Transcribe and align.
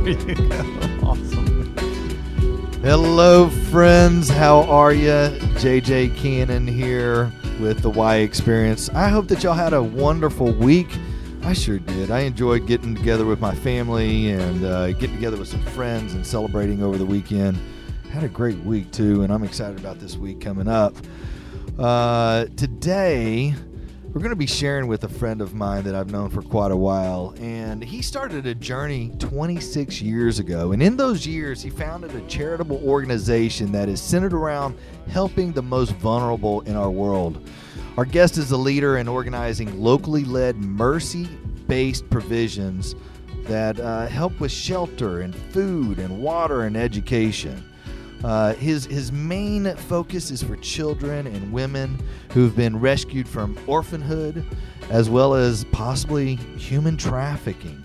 Awesome. 1.02 1.76
Hello, 2.82 3.50
friends. 3.50 4.30
How 4.30 4.62
are 4.62 4.94
you? 4.94 5.10
JJ 5.60 6.16
Cannon 6.16 6.66
here 6.66 7.30
with 7.60 7.82
the 7.82 7.90
Y 7.90 8.16
Experience. 8.16 8.88
I 8.94 9.08
hope 9.08 9.28
that 9.28 9.42
y'all 9.42 9.52
had 9.52 9.74
a 9.74 9.82
wonderful 9.82 10.52
week. 10.52 10.88
I 11.42 11.52
sure 11.52 11.78
did. 11.78 12.10
I 12.10 12.20
enjoyed 12.20 12.66
getting 12.66 12.94
together 12.94 13.26
with 13.26 13.40
my 13.40 13.54
family 13.54 14.30
and 14.30 14.64
uh, 14.64 14.92
getting 14.92 15.16
together 15.16 15.36
with 15.36 15.48
some 15.48 15.62
friends 15.66 16.14
and 16.14 16.26
celebrating 16.26 16.82
over 16.82 16.96
the 16.96 17.04
weekend. 17.04 17.58
Had 18.10 18.24
a 18.24 18.28
great 18.28 18.58
week 18.60 18.90
too, 18.92 19.22
and 19.22 19.30
I'm 19.30 19.44
excited 19.44 19.78
about 19.78 19.98
this 19.98 20.16
week 20.16 20.40
coming 20.40 20.66
up. 20.66 20.96
Uh, 21.78 22.46
today, 22.56 23.54
we're 24.12 24.20
going 24.20 24.30
to 24.30 24.36
be 24.36 24.46
sharing 24.46 24.88
with 24.88 25.04
a 25.04 25.08
friend 25.08 25.40
of 25.40 25.54
mine 25.54 25.84
that 25.84 25.94
I've 25.94 26.10
known 26.10 26.30
for 26.30 26.42
quite 26.42 26.72
a 26.72 26.76
while. 26.76 27.32
And 27.38 27.82
he 27.82 28.02
started 28.02 28.44
a 28.44 28.56
journey 28.56 29.12
26 29.20 30.02
years 30.02 30.40
ago. 30.40 30.72
And 30.72 30.82
in 30.82 30.96
those 30.96 31.24
years, 31.24 31.62
he 31.62 31.70
founded 31.70 32.12
a 32.16 32.20
charitable 32.22 32.82
organization 32.84 33.70
that 33.70 33.88
is 33.88 34.02
centered 34.02 34.32
around 34.32 34.76
helping 35.08 35.52
the 35.52 35.62
most 35.62 35.92
vulnerable 35.92 36.62
in 36.62 36.74
our 36.74 36.90
world. 36.90 37.48
Our 37.96 38.04
guest 38.04 38.36
is 38.36 38.50
a 38.50 38.56
leader 38.56 38.98
in 38.98 39.06
organizing 39.06 39.80
locally 39.80 40.24
led 40.24 40.56
mercy 40.56 41.26
based 41.68 42.10
provisions 42.10 42.96
that 43.44 43.78
uh, 43.78 44.08
help 44.08 44.40
with 44.40 44.50
shelter 44.50 45.20
and 45.20 45.36
food 45.36 46.00
and 46.00 46.20
water 46.20 46.62
and 46.62 46.76
education. 46.76 47.69
Uh, 48.24 48.54
his 48.54 48.84
his 48.86 49.10
main 49.10 49.74
focus 49.76 50.30
is 50.30 50.42
for 50.42 50.56
children 50.56 51.26
and 51.26 51.52
women 51.52 51.98
who've 52.32 52.54
been 52.54 52.78
rescued 52.78 53.28
from 53.28 53.58
orphanhood, 53.66 54.44
as 54.90 55.08
well 55.08 55.34
as 55.34 55.64
possibly 55.72 56.36
human 56.36 56.96
trafficking. 56.96 57.82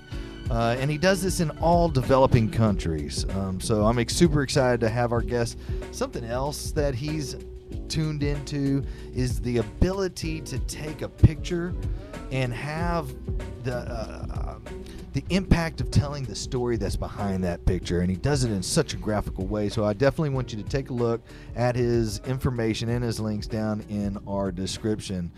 Uh, 0.49 0.76
and 0.79 0.91
he 0.91 0.98
does 0.98 1.23
this 1.23 1.40
in 1.40 1.49
all 1.59 1.90
developing 1.90 2.49
countries. 2.49 3.26
Um, 3.32 3.60
so 3.60 3.85
I'm 3.85 4.07
super 4.07 4.43
excited 4.43 4.79
to 4.82 4.90
have 4.90 5.12
our 5.12 5.21
guest. 5.21 5.57
Something 5.91 6.23
else 6.23 6.71
that 6.71 6.93
he's 6.93 7.35
tuned 7.88 8.23
into 8.23 8.84
is 9.13 9.41
the 9.41 9.57
ability 9.57 10.41
to 10.41 10.60
take 10.60 11.01
a 11.01 11.10
picture 11.10 11.73
and 12.32 12.54
have 12.54 13.13
the 13.63 13.77
uh, 13.77 14.60
the 15.16 15.24
impact 15.30 15.80
of 15.80 15.90
telling 15.90 16.26
the 16.26 16.35
story 16.35 16.76
that's 16.76 16.98
behind 16.98 17.41
that 17.41 17.66
picture 17.66 18.02
and 18.02 18.10
he 18.10 18.18
does 18.18 18.44
it 18.44 18.52
in 18.52 18.62
such 18.62 18.94
a 18.94 18.98
graphical 18.98 19.48
way. 19.48 19.70
So 19.70 19.85
i 19.85 19.94
definitely 19.94 20.32
want 20.32 20.52
you 20.52 20.62
to 20.62 20.70
take 20.70 20.90
a 20.90 20.94
look 20.94 21.22
at 21.55 21.77
his 21.77 22.20
information 22.26 22.90
and 22.90 23.02
his 23.02 23.18
links 23.18 23.48
down 23.48 23.85
in 23.88 24.18
our 24.27 24.52
description. 24.52 25.32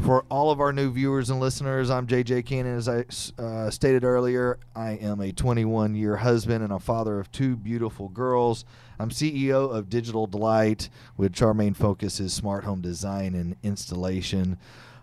For 0.00 0.24
all 0.30 0.50
of 0.50 0.60
our 0.60 0.72
new 0.72 0.90
viewers 0.90 1.28
and 1.28 1.40
listeners 1.40 1.90
i'm 1.90 2.06
jj 2.06 2.42
cannon 2.46 2.78
as 2.78 2.88
i 2.88 3.04
uh, 3.38 3.68
stated 3.68 4.02
earlier 4.02 4.58
i 4.74 4.92
am 4.92 5.20
a 5.20 5.30
21 5.30 5.94
year 5.94 6.16
husband 6.16 6.64
and 6.64 6.72
a 6.72 6.78
father 6.78 7.20
of 7.20 7.30
two 7.30 7.54
beautiful 7.54 8.08
girls. 8.08 8.64
I'm 8.98 9.10
ceo 9.10 9.70
of 9.70 9.90
digital 9.90 10.26
delight 10.26 10.88
which 11.16 11.42
our 11.42 11.52
main 11.52 11.74
focus 11.74 12.18
is 12.18 12.32
smart 12.32 12.64
home 12.64 12.80
design 12.80 13.34
and 13.34 13.56
installation 13.62 14.56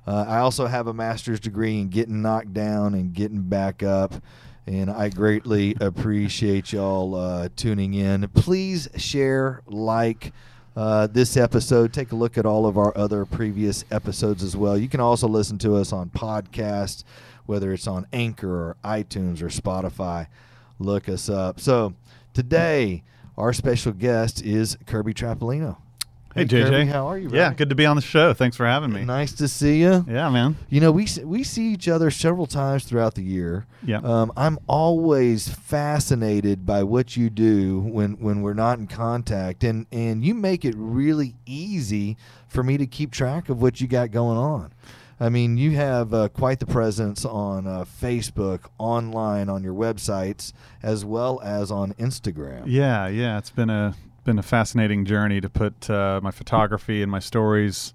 uh, 0.07 0.25
I 0.27 0.39
also 0.39 0.67
have 0.67 0.87
a 0.87 0.93
master's 0.93 1.39
degree 1.39 1.79
in 1.79 1.89
getting 1.89 2.21
knocked 2.21 2.53
down 2.53 2.93
and 2.93 3.13
getting 3.13 3.41
back 3.41 3.83
up. 3.83 4.13
And 4.67 4.89
I 4.89 5.09
greatly 5.09 5.75
appreciate 5.79 6.73
y'all 6.73 7.13
uh, 7.13 7.49
tuning 7.55 7.93
in. 7.93 8.27
Please 8.29 8.87
share, 8.95 9.61
like 9.67 10.33
uh, 10.75 11.07
this 11.07 11.37
episode. 11.37 11.93
Take 11.93 12.11
a 12.11 12.15
look 12.15 12.37
at 12.37 12.45
all 12.45 12.65
of 12.65 12.77
our 12.77 12.95
other 12.97 13.25
previous 13.25 13.85
episodes 13.91 14.41
as 14.43 14.57
well. 14.57 14.77
You 14.77 14.89
can 14.89 14.99
also 14.99 15.27
listen 15.27 15.57
to 15.59 15.75
us 15.75 15.93
on 15.93 16.09
podcast, 16.09 17.03
whether 17.45 17.73
it's 17.73 17.87
on 17.87 18.07
Anchor 18.11 18.49
or 18.49 18.77
iTunes 18.83 19.41
or 19.41 19.49
Spotify. 19.49 20.27
Look 20.79 21.07
us 21.07 21.29
up. 21.29 21.59
So 21.59 21.93
today, 22.33 23.03
our 23.37 23.53
special 23.53 23.91
guest 23.91 24.41
is 24.41 24.77
Kirby 24.87 25.13
Trapolino. 25.13 25.77
Hey, 26.35 26.43
JJ, 26.43 26.63
Kirby, 26.69 26.85
how 26.87 27.07
are 27.07 27.17
you? 27.17 27.29
Yeah, 27.31 27.53
good 27.53 27.69
to 27.69 27.75
be 27.75 27.85
on 27.85 27.95
the 27.95 28.01
show. 28.01 28.33
Thanks 28.33 28.57
for 28.57 28.65
having 28.65 28.91
me. 28.91 29.05
Nice 29.05 29.31
to 29.35 29.47
see 29.47 29.79
you. 29.79 30.03
Yeah, 30.05 30.29
man. 30.29 30.57
You 30.69 30.81
know, 30.81 30.91
we 30.91 31.07
we 31.23 31.43
see 31.43 31.71
each 31.71 31.87
other 31.87 32.11
several 32.11 32.45
times 32.45 32.83
throughout 32.83 33.15
the 33.15 33.23
year. 33.23 33.65
Yeah. 33.85 33.99
Um, 33.99 34.33
I'm 34.35 34.59
always 34.67 35.47
fascinated 35.47 36.65
by 36.65 36.83
what 36.83 37.15
you 37.15 37.29
do 37.29 37.79
when 37.79 38.19
when 38.19 38.41
we're 38.41 38.53
not 38.53 38.79
in 38.79 38.87
contact, 38.87 39.63
and 39.63 39.85
and 39.93 40.25
you 40.25 40.33
make 40.33 40.65
it 40.65 40.75
really 40.77 41.35
easy 41.45 42.17
for 42.49 42.63
me 42.63 42.77
to 42.79 42.85
keep 42.85 43.11
track 43.11 43.47
of 43.47 43.61
what 43.61 43.79
you 43.79 43.87
got 43.87 44.11
going 44.11 44.37
on. 44.37 44.73
I 45.17 45.29
mean, 45.29 45.55
you 45.55 45.71
have 45.71 46.13
uh, 46.13 46.27
quite 46.27 46.59
the 46.59 46.65
presence 46.65 47.23
on 47.23 47.65
uh, 47.65 47.85
Facebook, 47.85 48.65
online, 48.77 49.47
on 49.47 49.63
your 49.63 49.73
websites, 49.73 50.51
as 50.83 51.05
well 51.05 51.39
as 51.41 51.71
on 51.71 51.93
Instagram. 51.93 52.63
Yeah, 52.65 53.07
yeah. 53.07 53.37
It's 53.37 53.49
been 53.51 53.69
a 53.69 53.95
been 54.25 54.39
a 54.39 54.43
fascinating 54.43 55.05
journey 55.05 55.39
to 55.39 55.49
put 55.49 55.89
uh, 55.89 56.19
my 56.21 56.31
photography 56.31 57.01
and 57.01 57.09
my 57.09 57.19
stories 57.19 57.93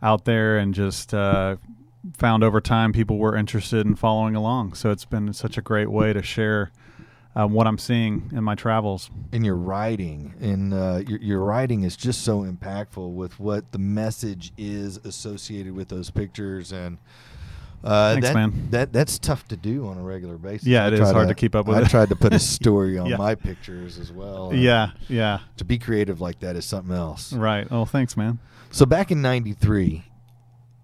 out 0.00 0.24
there, 0.24 0.58
and 0.58 0.74
just 0.74 1.12
uh, 1.12 1.56
found 2.16 2.44
over 2.44 2.60
time 2.60 2.92
people 2.92 3.18
were 3.18 3.34
interested 3.34 3.86
in 3.86 3.96
following 3.96 4.36
along. 4.36 4.74
So 4.74 4.90
it's 4.90 5.04
been 5.04 5.32
such 5.32 5.58
a 5.58 5.62
great 5.62 5.90
way 5.90 6.12
to 6.12 6.22
share 6.22 6.70
um, 7.34 7.52
what 7.52 7.66
I'm 7.66 7.78
seeing 7.78 8.30
in 8.32 8.44
my 8.44 8.54
travels. 8.54 9.10
in 9.32 9.44
your 9.44 9.56
writing 9.56 10.34
and 10.40 10.74
uh, 10.74 11.02
your, 11.06 11.18
your 11.20 11.40
writing 11.40 11.82
is 11.82 11.96
just 11.96 12.22
so 12.22 12.42
impactful 12.42 13.12
with 13.14 13.40
what 13.40 13.72
the 13.72 13.78
message 13.78 14.52
is 14.58 14.98
associated 14.98 15.72
with 15.74 15.88
those 15.88 16.10
pictures 16.10 16.72
and 16.72 16.98
uh, 17.84 18.12
Thanks, 18.14 18.28
that, 18.28 18.34
man. 18.34 18.68
That 18.70 18.92
that's 18.92 19.18
tough 19.18 19.46
to 19.48 19.56
do 19.56 19.86
on 19.88 19.98
a 19.98 20.02
regular 20.02 20.36
basis. 20.38 20.66
Yeah, 20.66 20.84
I 20.84 20.88
it 20.88 20.94
is 20.94 21.10
hard 21.10 21.28
to 21.28 21.34
keep 21.34 21.54
up 21.54 21.66
with 21.66 21.78
I 21.78 21.82
it. 21.82 21.88
tried 21.90 22.08
to 22.10 22.16
put 22.16 22.32
a 22.32 22.38
story 22.38 22.98
on 23.02 23.06
Yeah. 23.06 23.16
my 23.16 23.34
pictures 23.34 23.98
as 23.98 24.12
well. 24.12 24.52
Yeah, 24.54 24.90
yeah. 25.08 25.40
to 25.56 25.64
be 25.64 25.78
creative 25.78 26.20
like 26.20 26.40
that 26.40 26.56
is 26.56 26.64
something 26.64 26.94
else. 26.94 27.32
Right. 27.32 27.66
Oh, 27.70 27.84
thanks, 27.84 28.16
man. 28.16 28.38
So 28.70 28.86
back 28.86 29.10
in 29.10 29.20
'93, 29.22 30.04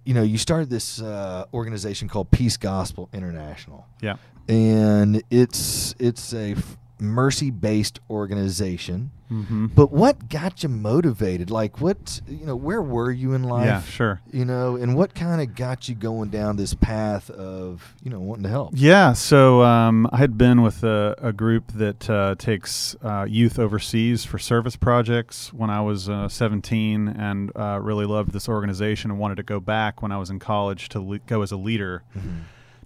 you 0.05 0.15
know, 0.15 0.23
you 0.23 0.39
started 0.39 0.71
this 0.71 1.01
uh, 1.01 1.45
organization 1.55 2.09
called 2.09 2.31
Peace 2.31 2.57
Gospel 2.57 3.09
International 3.13 3.87
Yeah. 4.01 4.17
and 4.49 5.23
it's 5.31 5.95
it's 5.99 6.33
a 6.35 6.57
mercy 7.01 7.51
based 7.51 8.01
organization. 8.11 9.11
Mm-hmm. 9.31 9.67
But 9.67 9.93
what 9.93 10.31
got 10.31 10.63
you 10.63 10.71
motivated? 10.71 11.51
Like, 11.51 11.81
what 11.81 12.21
you 12.27 12.47
know, 12.47 12.57
where 12.57 12.81
were 12.81 13.11
you 13.11 13.35
in 13.35 13.43
life? 13.43 13.67
Yeah, 13.67 13.83
sure. 13.83 14.21
You 14.33 14.47
know, 14.47 14.77
and 14.77 14.97
what 14.97 15.15
kind 15.15 15.43
of 15.43 15.55
got 15.55 15.89
you 15.89 15.95
going 15.95 16.31
down 16.31 16.57
this 16.57 16.73
path 16.73 17.29
of 17.29 17.95
you 18.03 18.11
know 18.11 18.21
wanting 18.21 18.45
to 18.45 18.49
help? 18.49 18.71
Yeah, 18.73 19.13
so 19.13 19.63
um, 19.63 20.09
I 20.13 20.17
had 20.17 20.39
been 20.39 20.63
with 20.63 20.83
a, 20.83 21.15
a 21.19 21.33
group 21.33 21.73
that 21.73 22.09
uh, 22.09 22.37
takes 22.39 22.97
uh, 23.03 23.27
youth 23.29 23.59
overseas 23.59 24.25
for 24.25 24.39
service 24.39 24.77
projects 24.77 25.53
when 25.53 25.69
I 25.69 25.83
was 25.83 26.09
uh, 26.09 26.29
17 26.29 27.09
and 27.09 27.53
uh, 27.55 27.81
really 27.83 28.07
loved 28.07 28.33
this 28.33 28.49
organization 28.49 29.11
and 29.11 29.21
wanted 29.21 29.37
to 29.37 29.43
go 29.43 29.61
back 29.61 30.01
when 30.01 30.11
I 30.11 30.17
was 30.17 30.31
in 30.31 30.39
college 30.39 30.89
to 30.91 31.01
le- 31.01 31.19
go 31.19 31.43
as 31.43 31.53
a 31.53 31.57
leader 31.57 32.03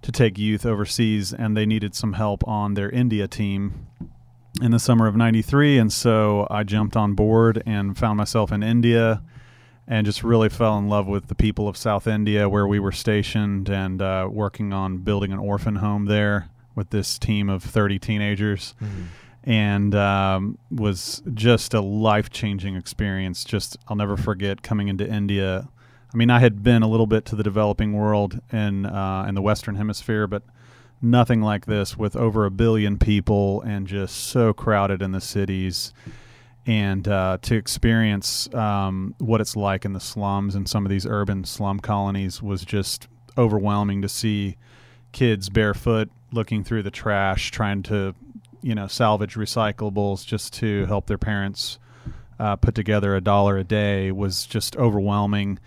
to 0.03 0.11
take 0.11 0.37
youth 0.37 0.65
overseas. 0.65 1.33
And 1.33 1.57
they 1.57 1.65
needed 1.65 1.95
some 1.95 2.13
help 2.13 2.47
on 2.47 2.75
their 2.75 2.89
India 2.89 3.27
team 3.27 3.87
in 4.61 4.71
the 4.71 4.79
summer 4.79 5.07
of 5.07 5.15
93. 5.15 5.77
And 5.79 5.91
so 5.91 6.47
I 6.49 6.63
jumped 6.63 6.95
on 6.95 7.13
board 7.13 7.63
and 7.65 7.97
found 7.97 8.17
myself 8.17 8.51
in 8.51 8.61
India 8.61 9.23
and 9.87 10.05
just 10.05 10.23
really 10.23 10.49
fell 10.49 10.77
in 10.77 10.87
love 10.87 11.07
with 11.07 11.27
the 11.27 11.35
people 11.35 11.67
of 11.67 11.75
South 11.75 12.07
India 12.07 12.47
where 12.47 12.67
we 12.67 12.79
were 12.79 12.91
stationed 12.91 13.69
and 13.69 14.01
uh, 14.01 14.27
working 14.31 14.71
on 14.71 14.99
building 14.99 15.33
an 15.33 15.39
orphan 15.39 15.75
home 15.77 16.05
there 16.05 16.49
with 16.75 16.89
this 16.89 17.19
team 17.19 17.49
of 17.49 17.63
30 17.63 17.99
teenagers. 17.99 18.75
And 19.45 19.93
um, 19.93 20.57
was 20.71 21.21
just 21.33 21.73
a 21.73 21.81
life 21.81 22.29
changing 22.29 22.75
experience. 22.75 23.43
Just, 23.43 23.77
I'll 23.89 23.97
never 23.97 24.15
forget 24.15 24.61
coming 24.63 24.87
into 24.87 25.05
India. 25.05 25.67
I 26.13 26.17
mean, 26.17 26.29
I 26.29 26.39
had 26.39 26.61
been 26.61 26.83
a 26.83 26.87
little 26.87 27.07
bit 27.07 27.25
to 27.25 27.35
the 27.35 27.43
developing 27.43 27.93
world 27.93 28.39
in, 28.51 28.85
uh, 28.85 29.25
in 29.27 29.33
the 29.33 29.41
Western 29.41 29.75
Hemisphere, 29.75 30.27
but 30.27 30.43
nothing 31.01 31.41
like 31.41 31.65
this 31.65 31.97
with 31.97 32.15
over 32.15 32.45
a 32.45 32.51
billion 32.51 32.99
people 32.99 33.61
and 33.61 33.87
just 33.87 34.15
so 34.15 34.53
crowded 34.53 35.01
in 35.01 35.11
the 35.11 35.21
cities. 35.21 35.91
And 36.65 37.07
uh, 37.07 37.39
to 37.41 37.55
experience 37.55 38.53
um, 38.53 39.15
what 39.17 39.41
it's 39.41 39.55
like 39.55 39.85
in 39.85 39.93
the 39.93 39.99
slums 39.99 40.55
and 40.55 40.69
some 40.69 40.85
of 40.85 40.89
these 40.89 41.05
urban 41.05 41.43
slum 41.45 41.79
colonies 41.79 42.41
was 42.41 42.63
just 42.63 43.07
overwhelming 43.37 44.01
to 44.03 44.09
see 44.09 44.55
kids 45.11 45.49
barefoot 45.49 46.09
looking 46.31 46.63
through 46.63 46.83
the 46.83 46.91
trash 46.91 47.51
trying 47.51 47.83
to 47.83 48.13
you 48.61 48.73
know 48.73 48.87
salvage 48.87 49.35
recyclables 49.35 50.25
just 50.25 50.53
to 50.53 50.85
help 50.85 51.07
their 51.07 51.17
parents 51.17 51.79
uh, 52.39 52.55
put 52.55 52.75
together 52.75 53.15
a 53.15 53.21
dollar 53.21 53.57
a 53.57 53.63
day 53.63 54.11
was 54.11 54.45
just 54.45 54.75
overwhelming 54.77 55.59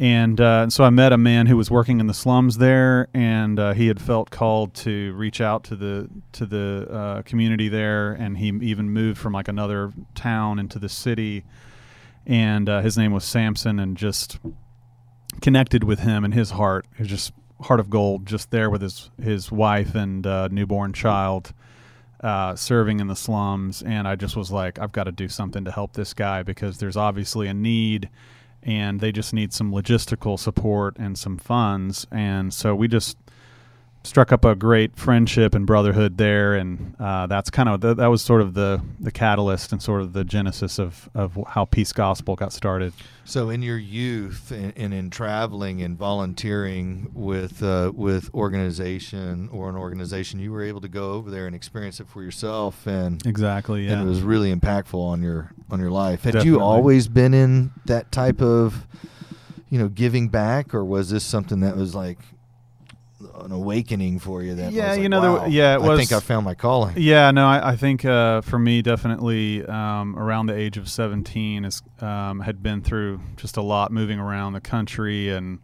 and 0.00 0.40
uh, 0.40 0.70
so 0.70 0.82
I 0.82 0.88
met 0.88 1.12
a 1.12 1.18
man 1.18 1.46
who 1.46 1.58
was 1.58 1.70
working 1.70 2.00
in 2.00 2.06
the 2.06 2.14
slums 2.14 2.56
there, 2.56 3.08
and 3.12 3.60
uh, 3.60 3.74
he 3.74 3.86
had 3.86 4.00
felt 4.00 4.30
called 4.30 4.72
to 4.76 5.12
reach 5.12 5.42
out 5.42 5.62
to 5.64 5.76
the 5.76 6.08
to 6.32 6.46
the 6.46 6.88
uh, 6.90 7.22
community 7.22 7.68
there, 7.68 8.12
and 8.12 8.38
he 8.38 8.48
even 8.62 8.88
moved 8.88 9.18
from 9.18 9.34
like 9.34 9.46
another 9.46 9.92
town 10.14 10.58
into 10.58 10.78
the 10.78 10.88
city. 10.88 11.44
And 12.26 12.66
uh, 12.66 12.80
his 12.80 12.96
name 12.96 13.12
was 13.12 13.24
Samson, 13.24 13.78
and 13.78 13.94
just 13.94 14.38
connected 15.42 15.84
with 15.84 15.98
him 15.98 16.24
and 16.24 16.32
his 16.32 16.52
heart, 16.52 16.86
his 16.96 17.08
just 17.08 17.34
heart 17.60 17.78
of 17.78 17.90
gold, 17.90 18.24
just 18.24 18.50
there 18.50 18.70
with 18.70 18.80
his 18.80 19.10
his 19.22 19.52
wife 19.52 19.94
and 19.94 20.26
uh, 20.26 20.48
newborn 20.48 20.94
child, 20.94 21.52
uh, 22.22 22.56
serving 22.56 23.00
in 23.00 23.06
the 23.08 23.16
slums, 23.16 23.82
and 23.82 24.08
I 24.08 24.16
just 24.16 24.34
was 24.34 24.50
like, 24.50 24.78
I've 24.78 24.92
got 24.92 25.04
to 25.04 25.12
do 25.12 25.28
something 25.28 25.66
to 25.66 25.70
help 25.70 25.92
this 25.92 26.14
guy 26.14 26.42
because 26.42 26.78
there's 26.78 26.96
obviously 26.96 27.48
a 27.48 27.54
need, 27.54 28.08
and 28.62 29.00
they 29.00 29.12
just 29.12 29.32
need 29.32 29.52
some 29.52 29.72
logistical 29.72 30.38
support 30.38 30.96
and 30.98 31.18
some 31.18 31.38
funds, 31.38 32.06
and 32.10 32.52
so 32.52 32.74
we 32.74 32.88
just 32.88 33.16
struck 34.02 34.32
up 34.32 34.44
a 34.44 34.54
great 34.54 34.96
friendship 34.96 35.54
and 35.54 35.66
brotherhood 35.66 36.16
there, 36.16 36.54
and 36.54 36.94
uh, 36.98 37.26
that's 37.26 37.50
kind 37.50 37.68
of 37.68 37.80
the, 37.80 37.94
that 37.94 38.06
was 38.06 38.22
sort 38.22 38.40
of 38.40 38.54
the 38.54 38.80
the 38.98 39.10
catalyst 39.10 39.72
and 39.72 39.82
sort 39.82 40.00
of 40.00 40.12
the 40.12 40.24
genesis 40.24 40.78
of 40.78 41.08
of 41.14 41.38
how 41.48 41.64
Peace 41.64 41.92
Gospel 41.92 42.36
got 42.36 42.52
started. 42.52 42.92
So, 43.24 43.50
in 43.50 43.62
your 43.62 43.78
youth 43.78 44.50
and, 44.50 44.72
and 44.76 44.94
in 44.94 45.10
traveling 45.10 45.82
and 45.82 45.96
volunteering 45.96 47.10
with 47.12 47.62
uh, 47.62 47.92
with 47.94 48.32
organization 48.34 49.48
or 49.52 49.68
an 49.68 49.76
organization, 49.76 50.40
you 50.40 50.50
were 50.50 50.62
able 50.62 50.80
to 50.80 50.88
go 50.88 51.12
over 51.12 51.30
there 51.30 51.46
and 51.46 51.54
experience 51.54 52.00
it 52.00 52.08
for 52.08 52.22
yourself, 52.22 52.86
and 52.86 53.24
exactly, 53.26 53.86
yeah, 53.86 53.92
and 53.92 54.02
it 54.02 54.06
was 54.06 54.22
really 54.22 54.54
impactful 54.54 54.98
on 54.98 55.22
your 55.22 55.52
on 55.70 55.78
your 55.78 55.90
life. 55.90 56.22
Had 56.22 56.32
Definitely. 56.32 56.50
you 56.50 56.60
always 56.60 57.08
been 57.08 57.34
in 57.34 57.72
that 57.84 58.10
type 58.10 58.40
of, 58.40 58.86
you 59.68 59.78
know, 59.78 59.88
giving 59.88 60.28
back, 60.28 60.74
or 60.74 60.84
was 60.84 61.10
this 61.10 61.24
something 61.24 61.60
that 61.60 61.76
was 61.76 61.94
like 61.94 62.18
an 63.44 63.52
awakening 63.52 64.18
for 64.18 64.42
you? 64.42 64.54
That 64.54 64.72
Yeah, 64.72 64.92
like, 64.92 65.02
you 65.02 65.08
know, 65.08 65.38
there- 65.40 65.48
yeah, 65.48 65.74
it 65.76 65.82
I 65.82 65.96
think 65.96 66.12
I 66.12 66.20
found 66.20 66.44
my 66.44 66.54
calling. 66.54 66.94
Yeah, 66.96 67.30
no, 67.30 67.46
I, 67.46 67.70
I 67.72 67.76
think 67.76 68.04
uh, 68.04 68.40
for 68.40 68.58
me, 68.58 68.82
definitely 68.82 69.64
um, 69.66 70.16
around 70.18 70.46
the 70.46 70.54
age 70.56 70.76
of 70.76 70.88
17, 70.88 71.64
is, 71.64 71.82
um, 72.00 72.40
had 72.40 72.62
been 72.62 72.82
through 72.82 73.20
just 73.36 73.56
a 73.56 73.62
lot 73.62 73.90
moving 73.92 74.18
around 74.18 74.52
the 74.52 74.60
country 74.60 75.28
and 75.30 75.58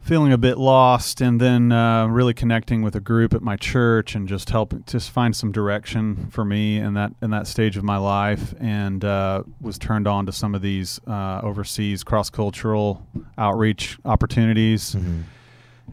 feeling 0.00 0.32
a 0.32 0.38
bit 0.38 0.56
lost, 0.56 1.20
and 1.20 1.40
then 1.40 1.72
uh, 1.72 2.06
really 2.06 2.32
connecting 2.32 2.80
with 2.80 2.94
a 2.94 3.00
group 3.00 3.34
at 3.34 3.42
my 3.42 3.56
church 3.56 4.14
and 4.14 4.28
just 4.28 4.50
helping 4.50 4.84
just 4.86 5.10
find 5.10 5.34
some 5.34 5.50
direction 5.50 6.28
for 6.30 6.44
me 6.44 6.78
in 6.78 6.94
that 6.94 7.12
in 7.20 7.30
that 7.30 7.44
stage 7.48 7.76
of 7.76 7.82
my 7.82 7.96
life, 7.96 8.54
and 8.60 9.04
uh, 9.04 9.42
was 9.60 9.78
turned 9.78 10.06
on 10.06 10.24
to 10.24 10.30
some 10.30 10.54
of 10.54 10.62
these 10.62 11.00
uh, 11.08 11.40
overseas 11.42 12.04
cross 12.04 12.30
cultural 12.30 13.04
outreach 13.36 13.98
opportunities 14.04 14.94
Mhm. 14.94 15.22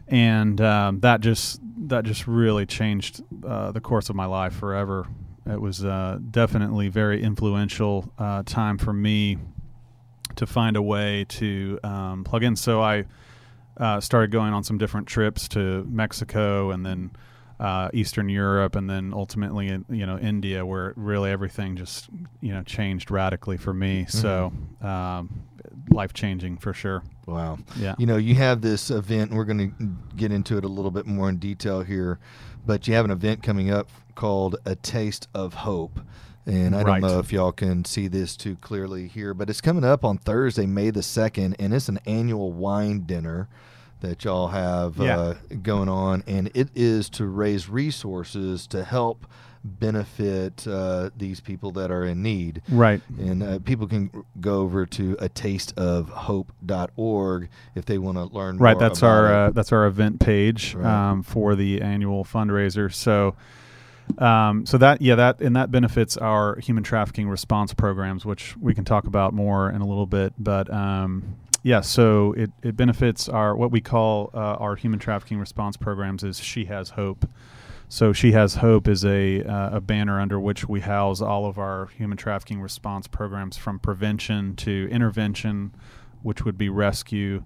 And 0.08 0.60
um, 0.60 1.00
that 1.00 1.20
just 1.20 1.60
that 1.88 2.04
just 2.04 2.26
really 2.26 2.66
changed 2.66 3.22
uh, 3.46 3.72
the 3.72 3.80
course 3.80 4.08
of 4.10 4.16
my 4.16 4.26
life 4.26 4.54
forever. 4.54 5.06
It 5.46 5.60
was 5.60 5.84
uh, 5.84 6.18
definitely 6.30 6.88
very 6.88 7.22
influential 7.22 8.10
uh, 8.18 8.42
time 8.44 8.78
for 8.78 8.92
me 8.92 9.38
to 10.36 10.46
find 10.46 10.76
a 10.76 10.82
way 10.82 11.26
to 11.28 11.78
um, 11.84 12.24
plug 12.24 12.42
in. 12.42 12.56
So 12.56 12.80
I 12.80 13.04
uh, 13.76 14.00
started 14.00 14.30
going 14.30 14.52
on 14.52 14.64
some 14.64 14.78
different 14.78 15.06
trips 15.06 15.48
to 15.48 15.84
Mexico 15.84 16.70
and 16.70 16.84
then 16.84 17.10
uh, 17.60 17.88
Eastern 17.94 18.28
Europe 18.28 18.76
and 18.76 18.88
then 18.90 19.12
ultimately 19.14 19.68
in, 19.68 19.84
you 19.88 20.06
know 20.06 20.18
India, 20.18 20.64
where 20.66 20.92
really 20.96 21.30
everything 21.30 21.76
just 21.76 22.08
you 22.40 22.52
know 22.52 22.62
changed 22.62 23.10
radically 23.10 23.56
for 23.56 23.72
me. 23.72 24.06
So 24.08 24.52
um, 24.82 25.42
life 25.90 26.12
changing 26.12 26.58
for 26.58 26.72
sure. 26.72 27.02
Wow. 27.26 27.58
Yeah. 27.78 27.94
You 27.98 28.06
know, 28.06 28.16
you 28.16 28.34
have 28.34 28.60
this 28.60 28.90
event, 28.90 29.30
and 29.30 29.38
we're 29.38 29.44
going 29.46 29.70
to 29.78 29.86
get 30.16 30.30
into 30.32 30.58
it 30.58 30.64
a 30.64 30.68
little 30.68 30.90
bit 30.90 31.06
more 31.06 31.28
in 31.28 31.38
detail 31.38 31.82
here, 31.82 32.18
but 32.66 32.86
you 32.86 32.94
have 32.94 33.04
an 33.04 33.10
event 33.10 33.42
coming 33.42 33.70
up 33.70 33.88
called 34.14 34.56
A 34.66 34.74
Taste 34.76 35.28
of 35.34 35.54
Hope. 35.54 36.00
And 36.46 36.74
I 36.76 36.82
Right. 36.82 37.00
don't 37.00 37.10
know 37.10 37.18
if 37.20 37.32
y'all 37.32 37.52
can 37.52 37.86
see 37.86 38.06
this 38.08 38.36
too 38.36 38.56
clearly 38.56 39.08
here, 39.08 39.32
but 39.32 39.48
it's 39.48 39.62
coming 39.62 39.84
up 39.84 40.04
on 40.04 40.18
Thursday, 40.18 40.66
May 40.66 40.90
the 40.90 41.00
2nd, 41.00 41.54
and 41.58 41.72
it's 41.72 41.88
an 41.88 41.98
annual 42.04 42.52
wine 42.52 43.04
dinner 43.06 43.48
that 44.04 44.24
y'all 44.24 44.48
have 44.48 44.96
Yeah. 44.98 45.18
uh, 45.18 45.34
going 45.62 45.88
on. 45.88 46.22
And 46.26 46.50
it 46.54 46.68
is 46.74 47.08
to 47.10 47.26
raise 47.26 47.68
resources 47.68 48.66
to 48.68 48.84
help 48.84 49.26
benefit 49.66 50.66
uh, 50.68 51.08
these 51.16 51.40
people 51.40 51.72
that 51.72 51.90
are 51.90 52.04
in 52.04 52.22
need. 52.22 52.60
Right. 52.70 53.00
And 53.18 53.42
uh, 53.42 53.58
people 53.60 53.86
can 53.86 54.10
go 54.38 54.60
over 54.60 54.84
to 54.86 55.16
a 55.20 55.28
taste 55.28 55.72
of 55.78 56.10
tasteofhope.org 56.10 57.48
if 57.74 57.84
they 57.86 57.98
want 57.98 58.18
to 58.18 58.24
learn 58.24 58.58
Right, 58.58 58.74
more 58.74 58.80
that's 58.80 58.98
about 58.98 59.08
our 59.08 59.34
uh, 59.34 59.50
that's 59.50 59.72
our 59.72 59.86
event 59.86 60.20
page 60.20 60.74
Right. 60.74 61.10
um, 61.10 61.22
for 61.22 61.54
the 61.54 61.80
annual 61.80 62.24
fundraiser. 62.24 62.92
So, 62.92 63.36
um, 64.18 64.66
so 64.66 64.76
that 64.78 65.00
yeah 65.00 65.14
that 65.14 65.40
and 65.40 65.56
that 65.56 65.70
benefits 65.70 66.16
our 66.18 66.56
human 66.60 66.84
trafficking 66.84 67.28
response 67.28 67.72
programs, 67.72 68.24
which 68.26 68.56
we 68.58 68.74
can 68.74 68.84
talk 68.84 69.06
about 69.06 69.32
more 69.32 69.70
in 69.70 69.80
a 69.80 69.86
little 69.86 70.06
bit. 70.06 70.34
But 70.38 70.70
um, 70.72 71.36
yeah, 71.64 71.80
so 71.80 72.34
it, 72.34 72.50
it 72.62 72.76
benefits 72.76 73.26
our 73.26 73.56
what 73.56 73.70
we 73.70 73.80
call 73.80 74.30
uh, 74.34 74.36
our 74.36 74.76
human 74.76 74.98
trafficking 74.98 75.38
response 75.38 75.78
programs 75.78 76.22
is 76.22 76.38
She 76.38 76.66
Has 76.66 76.90
Hope. 76.90 77.26
So 77.88 78.12
She 78.12 78.32
Has 78.32 78.56
Hope 78.56 78.86
is 78.86 79.02
a 79.02 79.42
uh, 79.42 79.76
a 79.76 79.80
banner 79.80 80.20
under 80.20 80.38
which 80.38 80.68
we 80.68 80.80
house 80.80 81.22
all 81.22 81.46
of 81.46 81.58
our 81.58 81.86
human 81.86 82.18
trafficking 82.18 82.60
response 82.60 83.06
programs 83.06 83.56
from 83.56 83.78
prevention 83.78 84.56
to 84.56 84.88
intervention, 84.92 85.74
which 86.22 86.44
would 86.44 86.58
be 86.58 86.68
rescue, 86.68 87.44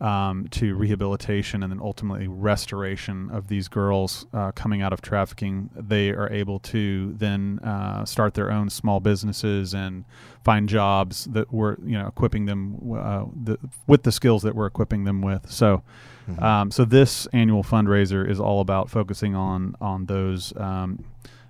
um, 0.00 0.48
to 0.48 0.74
rehabilitation, 0.74 1.62
and 1.62 1.72
then 1.72 1.80
ultimately 1.80 2.28
restoration 2.28 3.30
of 3.30 3.48
these 3.48 3.68
girls 3.68 4.26
uh, 4.32 4.52
coming 4.52 4.82
out 4.82 4.92
of 4.92 5.00
trafficking. 5.00 5.70
They 5.74 6.10
are 6.10 6.30
able 6.30 6.58
to 6.60 7.14
then 7.16 7.60
uh, 7.60 8.04
start 8.04 8.34
their 8.34 8.50
own 8.50 8.70
small 8.70 9.00
businesses 9.00 9.74
and 9.74 10.04
find 10.42 10.68
jobs 10.68 11.24
that 11.26 11.52
we're 11.52 11.76
you 11.84 11.98
know 11.98 12.06
equipping 12.06 12.46
them 12.46 12.78
uh, 12.94 13.24
the, 13.42 13.58
with 13.86 14.02
the 14.02 14.12
skills 14.12 14.42
that 14.42 14.54
we're 14.54 14.66
equipping 14.66 15.04
them 15.04 15.22
with. 15.22 15.50
So. 15.50 15.82
Mhm. 16.26 16.42
Um, 16.42 16.70
so 16.70 16.86
this 16.86 17.26
annual 17.34 17.62
fundraiser 17.62 18.26
is 18.26 18.40
all 18.40 18.62
about 18.62 18.88
focusing 18.88 19.34
on 19.34 19.76
on 19.78 20.06
those 20.06 20.56
um, 20.56 21.04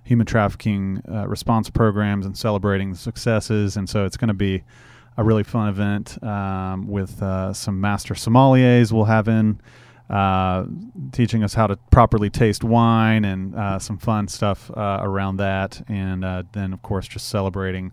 human 0.05 0.25
trafficking 0.25 1.01
uh, 1.11 1.27
response 1.27 1.69
programs 1.69 2.25
and 2.25 2.37
celebrating 2.37 2.91
the 2.91 2.97
successes. 2.97 3.75
And 3.75 3.89
so 3.89 4.05
it's 4.05 4.17
going 4.17 4.29
to 4.29 4.33
be 4.33 4.63
a 5.17 5.23
really 5.23 5.43
fun 5.43 5.69
event 5.69 6.21
um, 6.23 6.87
with 6.87 7.21
uh, 7.21 7.53
some 7.53 7.79
master 7.79 8.13
sommeliers 8.13 8.91
we'll 8.91 9.05
have 9.05 9.27
in. 9.27 9.59
Uh, 10.07 10.65
teaching 11.11 11.43
us 11.43 11.55
how 11.55 11.65
to 11.65 11.75
properly 11.89 12.29
taste 12.29 12.63
wine 12.63 13.25
and 13.25 13.55
uh, 13.55 13.79
some 13.79 13.97
fun 13.97 14.27
stuff 14.27 14.69
uh, 14.77 14.99
around 15.01 15.37
that, 15.37 15.81
and 15.87 16.23
uh, 16.23 16.43
then 16.51 16.73
of 16.73 16.81
course 16.83 17.07
just 17.07 17.27
celebrating 17.29 17.91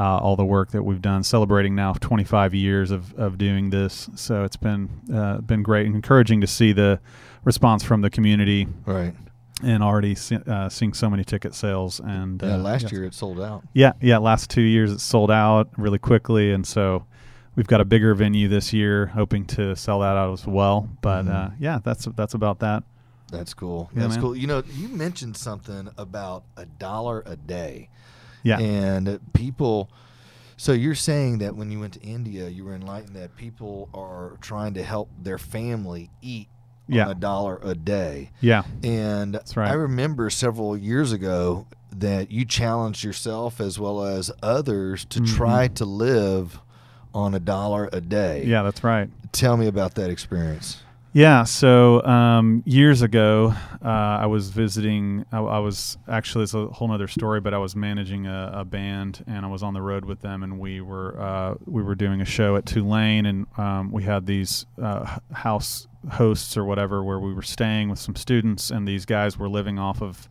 uh, 0.00 0.18
all 0.18 0.34
the 0.34 0.44
work 0.44 0.72
that 0.72 0.82
we've 0.82 1.00
done, 1.00 1.22
celebrating 1.22 1.76
now 1.76 1.92
25 1.92 2.54
years 2.54 2.90
of, 2.90 3.14
of 3.14 3.38
doing 3.38 3.70
this. 3.70 4.10
So 4.16 4.42
it's 4.42 4.56
been 4.56 4.88
been 5.46 5.62
great 5.62 5.86
and 5.86 5.94
encouraging 5.94 6.40
to 6.40 6.48
see 6.48 6.72
the 6.72 6.98
response 7.44 7.84
from 7.84 8.00
the 8.00 8.10
community 8.10 8.66
right. 8.84 9.14
And 9.62 9.82
already 9.82 10.14
see, 10.14 10.36
uh, 10.46 10.68
seeing 10.68 10.92
so 10.94 11.10
many 11.10 11.24
ticket 11.24 11.54
sales. 11.54 12.00
And 12.00 12.40
Yeah, 12.42 12.54
uh, 12.54 12.58
last 12.58 12.82
yes. 12.82 12.92
year 12.92 13.04
it 13.04 13.14
sold 13.14 13.40
out. 13.40 13.64
yeah, 13.72 13.92
yeah, 14.00 14.18
last 14.18 14.50
two 14.50 14.62
years 14.62 14.92
it 14.92 15.00
sold 15.00 15.30
out 15.30 15.68
really 15.76 15.98
quickly, 15.98 16.52
and 16.52 16.66
so 16.66 17.04
we've 17.56 17.66
got 17.66 17.80
a 17.80 17.84
bigger 17.84 18.14
venue 18.14 18.46
this 18.48 18.72
year, 18.72 19.06
hoping 19.06 19.44
to 19.46 19.74
sell 19.74 20.00
that 20.00 20.16
out 20.16 20.32
as 20.32 20.46
well. 20.46 20.88
But 21.02 21.24
Mhm. 21.24 21.34
uh, 21.34 21.50
yeah, 21.58 21.78
that's 21.82 22.06
that's 22.16 22.34
about 22.34 22.60
that. 22.60 22.84
That's 23.30 23.52
cool. 23.52 23.90
Yeah, 23.94 24.02
That's 24.02 24.14
man. 24.14 24.22
cool. 24.22 24.36
You 24.36 24.46
know, 24.46 24.62
you 24.72 24.88
mentioned 24.88 25.36
something 25.36 25.90
about 25.98 26.44
a 26.56 26.64
dollar 26.64 27.22
a 27.26 27.36
day. 27.36 27.90
Yeah, 28.42 28.58
And 28.60 29.18
people, 29.34 29.90
so 30.56 30.72
you're 30.72 30.94
saying 30.94 31.38
that 31.38 31.54
when 31.56 31.70
you 31.70 31.80
went 31.80 31.92
to 31.94 32.00
India, 32.00 32.48
you 32.48 32.64
were 32.64 32.74
enlightened 32.74 33.16
that 33.16 33.36
people 33.36 33.90
are 33.92 34.38
trying 34.40 34.72
to 34.74 34.82
help 34.82 35.10
their 35.20 35.36
family 35.36 36.08
eat 36.22 36.48
Yeah. 36.88 37.10
a 37.10 37.14
dollar 37.14 37.60
a 37.62 37.74
day. 37.74 38.30
yeah, 38.40 38.62
And 38.82 39.34
That's 39.34 39.56
right. 39.56 39.70
I 39.70 39.74
remember 39.74 40.30
several 40.30 40.76
years 40.76 41.12
ago 41.12 41.66
that 41.96 42.30
you 42.30 42.44
challenged 42.44 43.04
yourself 43.04 43.60
as 43.60 43.78
well 43.78 44.02
as 44.04 44.30
others 44.42 45.04
to 45.06 45.20
Mhm. 45.20 45.36
try 45.36 45.68
to 45.68 45.84
live 45.84 46.60
on 47.14 47.34
a 47.34 47.40
dollar 47.40 47.88
a 47.92 48.00
day. 48.00 48.44
yeah, 48.46 48.62
that's 48.62 48.82
right. 48.84 49.08
Tell 49.32 49.56
me 49.56 49.66
about 49.66 49.94
that 49.96 50.10
experience. 50.10 50.82
Yeah, 51.14 51.44
so 51.44 52.04
um, 52.04 52.62
years 52.66 53.00
ago, 53.02 53.54
uh, 53.82 53.88
I 53.88 54.26
was 54.26 54.50
visiting. 54.50 55.24
I, 55.32 55.38
I 55.38 55.58
was 55.58 55.96
actually 56.06 56.44
it's 56.44 56.52
a 56.54 56.66
whole 56.66 56.92
other 56.92 57.08
story, 57.08 57.40
but 57.40 57.54
I 57.54 57.58
was 57.58 57.74
managing 57.74 58.26
a, 58.26 58.50
a 58.56 58.64
band, 58.64 59.24
and 59.26 59.44
I 59.44 59.48
was 59.48 59.62
on 59.62 59.72
the 59.72 59.80
road 59.82 60.04
with 60.04 60.20
them, 60.20 60.42
and 60.42 60.60
we 60.60 60.80
were 60.82 61.18
uh, 61.20 61.54
we 61.64 61.82
were 61.82 61.94
doing 61.94 62.20
a 62.20 62.26
show 62.26 62.56
at 62.56 62.66
Tulane, 62.66 63.24
and 63.24 63.46
um, 63.56 63.90
we 63.90 64.02
had 64.04 64.26
these 64.26 64.66
uh, 64.80 65.18
house 65.32 65.87
hosts 66.12 66.56
or 66.56 66.64
whatever 66.64 67.02
where 67.02 67.18
we 67.18 67.32
were 67.32 67.42
staying 67.42 67.88
with 67.88 67.98
some 67.98 68.16
students, 68.16 68.70
and 68.70 68.86
these 68.86 69.04
guys 69.04 69.38
were 69.38 69.48
living 69.48 69.78
off 69.78 70.02
of 70.02 70.28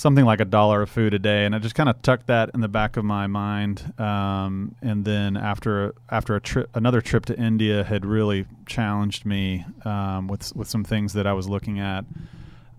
something 0.00 0.24
like 0.24 0.40
a 0.40 0.44
dollar 0.46 0.82
of 0.82 0.88
food 0.88 1.12
a 1.12 1.18
day, 1.18 1.44
and 1.44 1.54
I 1.54 1.58
just 1.58 1.74
kind 1.74 1.88
of 1.88 2.00
tucked 2.00 2.26
that 2.28 2.50
in 2.54 2.60
the 2.60 2.68
back 2.68 2.96
of 2.96 3.04
my 3.04 3.26
mind. 3.26 3.92
Um, 3.98 4.74
and 4.80 5.04
then 5.04 5.36
after 5.36 5.94
after 6.08 6.34
a 6.36 6.40
trip, 6.40 6.70
another 6.74 7.00
trip 7.00 7.26
to 7.26 7.38
India 7.38 7.84
had 7.84 8.06
really 8.06 8.46
challenged 8.66 9.26
me 9.26 9.64
um, 9.84 10.26
with 10.26 10.54
with 10.56 10.68
some 10.68 10.84
things 10.84 11.12
that 11.12 11.26
I 11.26 11.34
was 11.34 11.48
looking 11.48 11.78
at 11.78 12.06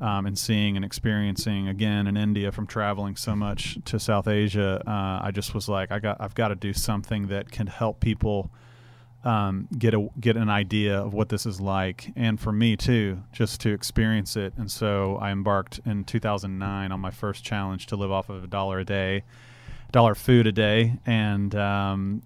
um, 0.02 0.26
and 0.26 0.38
seeing 0.38 0.76
and 0.76 0.84
experiencing 0.84 1.68
again 1.68 2.08
in 2.08 2.18
India 2.18 2.52
from 2.52 2.66
traveling 2.66 3.16
so 3.16 3.36
much 3.36 3.78
to 3.86 4.00
South 4.00 4.28
Asia. 4.28 4.82
Uh, 4.86 5.20
I 5.24 5.30
just 5.32 5.54
was 5.54 5.70
like, 5.70 5.92
I 5.92 6.00
got 6.00 6.18
I've 6.20 6.34
got 6.34 6.48
to 6.48 6.56
do 6.56 6.74
something 6.74 7.28
that 7.28 7.52
can 7.52 7.68
help 7.68 8.00
people. 8.00 8.50
Um, 9.24 9.68
get 9.78 9.94
a 9.94 10.08
get 10.20 10.36
an 10.38 10.50
idea 10.50 11.00
of 11.00 11.14
what 11.14 11.30
this 11.30 11.46
is 11.46 11.62
like, 11.62 12.12
and 12.16 12.40
for 12.40 12.52
me 12.52 12.76
too, 12.76 13.22
just 13.32 13.62
to 13.62 13.70
experience 13.74 14.36
it. 14.36 14.54
And 14.58 14.70
so 14.72 15.18
I 15.18 15.32
embarked 15.32 15.80
in 15.86 16.04
2009 16.06 16.92
on 16.92 17.00
my 17.00 17.12
first 17.12 17.44
challenge 17.44 17.86
to 17.88 17.96
live 17.96 18.12
off 18.12 18.30
of 18.30 18.44
a 18.44 18.48
dollar 18.48 18.80
a 18.80 18.86
day, 18.86 19.24
dollar 19.92 20.16
food 20.16 20.48
a 20.48 20.52
day, 20.52 20.98
and 21.06 21.54
um, 21.56 22.24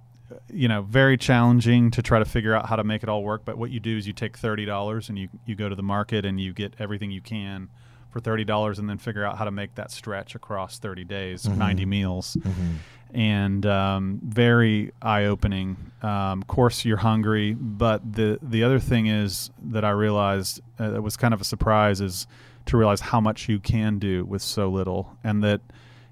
you 0.51 0.67
know, 0.67 0.81
very 0.83 1.17
challenging 1.17 1.91
to 1.91 2.01
try 2.01 2.19
to 2.19 2.25
figure 2.25 2.53
out 2.53 2.67
how 2.67 2.75
to 2.77 2.83
make 2.83 3.03
it 3.03 3.09
all 3.09 3.23
work. 3.23 3.41
But 3.45 3.57
what 3.57 3.71
you 3.71 3.79
do 3.79 3.97
is 3.97 4.07
you 4.07 4.13
take 4.13 4.37
thirty 4.37 4.63
dollars 4.65 5.09
and 5.09 5.17
you 5.17 5.27
you 5.45 5.55
go 5.55 5.67
to 5.67 5.75
the 5.75 5.83
market 5.83 6.25
and 6.25 6.39
you 6.39 6.53
get 6.53 6.73
everything 6.79 7.11
you 7.11 7.21
can 7.21 7.69
for 8.09 8.21
thirty 8.21 8.45
dollars, 8.45 8.79
and 8.79 8.89
then 8.89 8.97
figure 8.97 9.25
out 9.25 9.37
how 9.37 9.43
to 9.43 9.51
make 9.51 9.75
that 9.75 9.91
stretch 9.91 10.33
across 10.35 10.79
thirty 10.79 11.03
days, 11.03 11.43
Mhm. 11.43 11.57
ninety 11.57 11.85
meals, 11.85 12.37
Mm-hmm. 12.39 12.75
And 13.15 13.65
um, 13.65 14.19
very 14.23 14.91
eye 15.01 15.23
opening. 15.25 15.77
Um, 16.03 16.41
of 16.41 16.47
course, 16.47 16.83
you're 16.85 16.97
hungry, 16.97 17.53
but 17.53 18.13
the 18.13 18.37
the 18.41 18.63
other 18.63 18.77
thing 18.77 19.07
is 19.07 19.49
that 19.63 19.83
I 19.85 19.91
realized 19.91 20.59
uh, 20.77 20.91
that 20.91 21.01
was 21.01 21.15
kind 21.17 21.33
of 21.33 21.41
a 21.41 21.45
surprise 21.45 22.01
is 22.01 22.27
to 22.65 22.77
realize 22.77 22.99
how 22.99 23.21
much 23.21 23.47
you 23.47 23.59
can 23.59 23.97
do 23.99 24.25
with 24.25 24.41
so 24.41 24.69
little, 24.69 25.17
and 25.23 25.43
that 25.43 25.61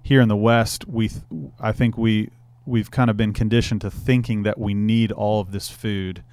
here 0.02 0.22
in 0.22 0.30
the 0.30 0.36
West, 0.38 0.88
we 0.88 1.10
th- 1.10 1.22
I 1.60 1.74
think 1.74 1.98
we 1.98 2.30
we've 2.66 2.90
kind 2.90 3.10
of 3.10 3.18
been 3.18 3.34
conditioned 3.34 3.82
to 3.82 3.92
thinking 3.92 4.44
that 4.44 4.58
we 4.58 4.74
need 4.74 5.12
all 5.12 5.42
of 5.42 5.52
this 5.52 5.68
food 5.70 6.24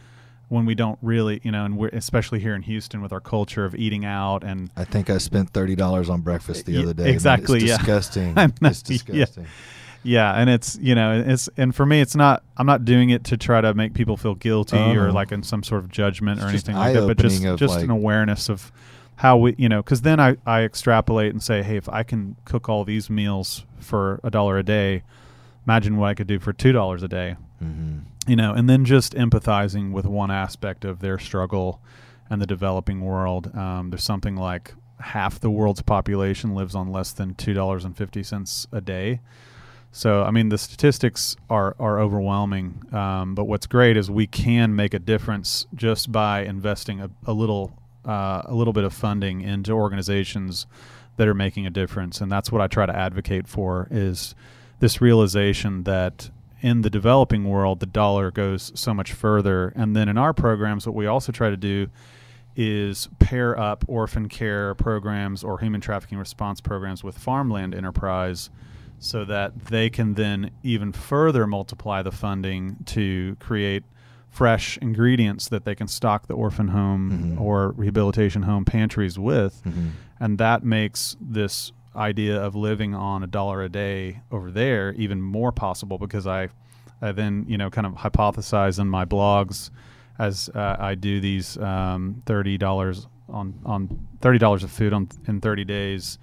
when 0.48 0.64
we 0.66 0.74
don't 0.76 0.98
really, 1.02 1.40
you 1.42 1.50
know, 1.50 1.64
and 1.64 1.76
we're 1.76 1.88
especially 1.88 2.38
here 2.40 2.54
in 2.54 2.62
Houston 2.62 3.02
with 3.02 3.12
our 3.12 3.20
culture 3.20 3.64
of 3.64 3.74
eating 3.74 4.04
out 4.04 4.44
and 4.44 4.70
I 4.76 4.84
think 4.84 5.10
I 5.10 5.18
spent 5.18 5.50
thirty 5.50 5.74
dollars 5.74 6.08
on 6.08 6.20
breakfast 6.20 6.66
the 6.66 6.76
other 6.82 6.94
day. 6.94 7.10
exactly, 7.10 7.58
It's 7.62 7.68
yeah. 7.70 7.76
disgusting. 7.78 8.34
It's 8.62 8.82
disgusting. 8.82 9.44
yeah, 9.44 9.50
and 10.04 10.48
it's 10.48 10.78
you 10.80 10.94
know 10.94 11.22
it's 11.26 11.48
and 11.56 11.74
for 11.74 11.84
me 11.84 12.00
it's 12.00 12.16
not 12.16 12.42
I'm 12.56 12.66
not 12.66 12.84
doing 12.84 13.10
it 13.10 13.24
to 13.24 13.36
try 13.36 13.60
to 13.60 13.74
make 13.74 13.92
people 13.94 14.16
feel 14.16 14.34
guilty 14.34 14.76
or 14.76 15.04
Uh-huh. 15.04 15.12
like 15.12 15.32
in 15.32 15.42
some 15.42 15.62
sort 15.62 15.82
of 15.84 15.90
judgment 15.90 16.38
It's 16.38 16.46
or 16.46 16.48
anything 16.48 16.76
like 16.76 16.94
that, 16.94 17.06
but 17.06 17.18
just 17.18 17.42
just 17.58 17.74
like- 17.74 17.84
an 17.84 17.90
awareness 17.90 18.48
of 18.48 18.72
how 19.16 19.36
we 19.36 19.54
you 19.58 19.68
know 19.68 19.82
because 19.82 20.00
then 20.02 20.18
I 20.18 20.36
I 20.46 20.62
extrapolate 20.62 21.32
and 21.32 21.42
say 21.42 21.62
hey 21.62 21.76
if 21.76 21.88
I 21.88 22.02
can 22.02 22.36
cook 22.46 22.68
all 22.70 22.84
these 22.84 23.10
meals 23.10 23.66
for 23.78 24.20
a 24.24 24.30
dollar 24.30 24.56
a 24.58 24.62
day, 24.62 25.02
imagine 25.66 25.96
what 25.98 26.08
I 26.08 26.14
could 26.14 26.26
do 26.26 26.38
for 26.38 26.52
two 26.52 26.72
dollars 26.72 27.02
a 27.02 27.08
day 27.08 27.36
Mm-hmm. 27.62 27.98
you 28.26 28.36
know, 28.36 28.54
and 28.54 28.70
then 28.70 28.86
just 28.86 29.12
empathizing 29.14 29.92
with 29.92 30.06
one 30.06 30.30
aspect 30.30 30.86
of 30.86 31.00
their 31.00 31.18
struggle 31.18 31.82
and 32.30 32.40
the 32.40 32.46
developing 32.46 33.02
world. 33.02 33.54
Um, 33.54 33.90
there's 33.90 34.02
something 34.02 34.34
like 34.34 34.72
half 34.98 35.38
the 35.40 35.50
world's 35.50 35.82
population 35.82 36.54
lives 36.54 36.74
on 36.74 36.90
less 36.90 37.12
than 37.12 37.34
two 37.34 37.52
dollars 37.52 37.84
and 37.84 37.94
fifty 37.94 38.22
cents 38.22 38.66
a 38.72 38.80
day. 38.80 39.20
So, 39.92 40.22
I 40.22 40.30
mean, 40.30 40.50
the 40.50 40.58
statistics 40.58 41.36
are 41.48 41.74
are 41.78 41.98
overwhelming. 41.98 42.82
Um, 42.92 43.34
but 43.34 43.44
what's 43.44 43.66
great 43.66 43.96
is 43.96 44.10
we 44.10 44.26
can 44.26 44.76
make 44.76 44.94
a 44.94 44.98
difference 44.98 45.66
just 45.74 46.12
by 46.12 46.42
investing 46.42 47.00
a, 47.00 47.10
a 47.26 47.32
little 47.32 47.76
uh, 48.04 48.42
a 48.44 48.54
little 48.54 48.72
bit 48.72 48.84
of 48.84 48.92
funding 48.92 49.40
into 49.40 49.72
organizations 49.72 50.66
that 51.16 51.28
are 51.28 51.34
making 51.34 51.66
a 51.66 51.70
difference, 51.70 52.20
and 52.20 52.30
that's 52.30 52.50
what 52.50 52.62
I 52.62 52.66
try 52.66 52.86
to 52.86 52.96
advocate 52.96 53.46
for. 53.46 53.88
Is 53.90 54.34
this 54.78 55.00
realization 55.00 55.84
that 55.84 56.30
in 56.60 56.82
the 56.82 56.90
developing 56.90 57.44
world, 57.44 57.80
the 57.80 57.86
dollar 57.86 58.30
goes 58.30 58.72
so 58.74 58.92
much 58.92 59.12
further. 59.12 59.72
And 59.76 59.96
then 59.96 60.08
in 60.08 60.18
our 60.18 60.32
programs, 60.32 60.86
what 60.86 60.94
we 60.94 61.06
also 61.06 61.32
try 61.32 61.50
to 61.50 61.56
do 61.56 61.88
is 62.56 63.08
pair 63.18 63.58
up 63.58 63.84
orphan 63.88 64.28
care 64.28 64.74
programs 64.74 65.42
or 65.44 65.58
human 65.58 65.80
trafficking 65.80 66.18
response 66.18 66.60
programs 66.60 67.02
with 67.02 67.16
farmland 67.16 67.74
enterprise 67.74 68.50
so 69.00 69.24
that 69.24 69.66
they 69.66 69.90
can 69.90 70.14
then 70.14 70.50
even 70.62 70.92
further 70.92 71.46
multiply 71.46 72.02
the 72.02 72.12
funding 72.12 72.76
to 72.84 73.36
create 73.40 73.82
fresh 74.28 74.78
ingredients 74.80 75.48
that 75.48 75.64
they 75.64 75.74
can 75.74 75.88
stock 75.88 76.28
the 76.28 76.34
orphan 76.34 76.68
home 76.68 77.10
Mhm. 77.36 77.40
or 77.40 77.70
rehabilitation 77.72 78.42
home 78.42 78.64
pantries 78.64 79.18
with 79.18 79.60
Mm-hmm. 79.66 79.88
and 80.20 80.38
that 80.38 80.62
makes 80.62 81.16
this 81.20 81.72
idea 81.96 82.40
of 82.40 82.54
living 82.54 82.94
on 82.94 83.24
a 83.24 83.26
dollar 83.26 83.62
a 83.62 83.68
day 83.68 84.20
over 84.30 84.50
there 84.52 84.92
even 84.92 85.20
more 85.20 85.50
possible 85.50 85.98
because 85.98 86.24
I, 86.28 86.48
I 87.02 87.10
then 87.12 87.44
you 87.48 87.58
know 87.58 87.70
kind 87.70 87.86
of 87.86 87.94
hypothesize 87.94 88.78
in 88.78 88.88
my 88.88 89.04
blogs 89.04 89.70
as 90.18 90.48
uh, 90.54 90.76
I 90.78 90.94
do 90.94 91.18
these 91.20 91.56
um, 91.58 92.22
thirty 92.26 92.56
dollars 92.58 93.08
on 93.28 93.54
on 93.64 94.06
thirty 94.20 94.38
dollars 94.38 94.62
of 94.62 94.70
food 94.70 94.92
on 94.92 95.08
in 95.26 95.40
thirty 95.40 95.64
days 95.64 96.18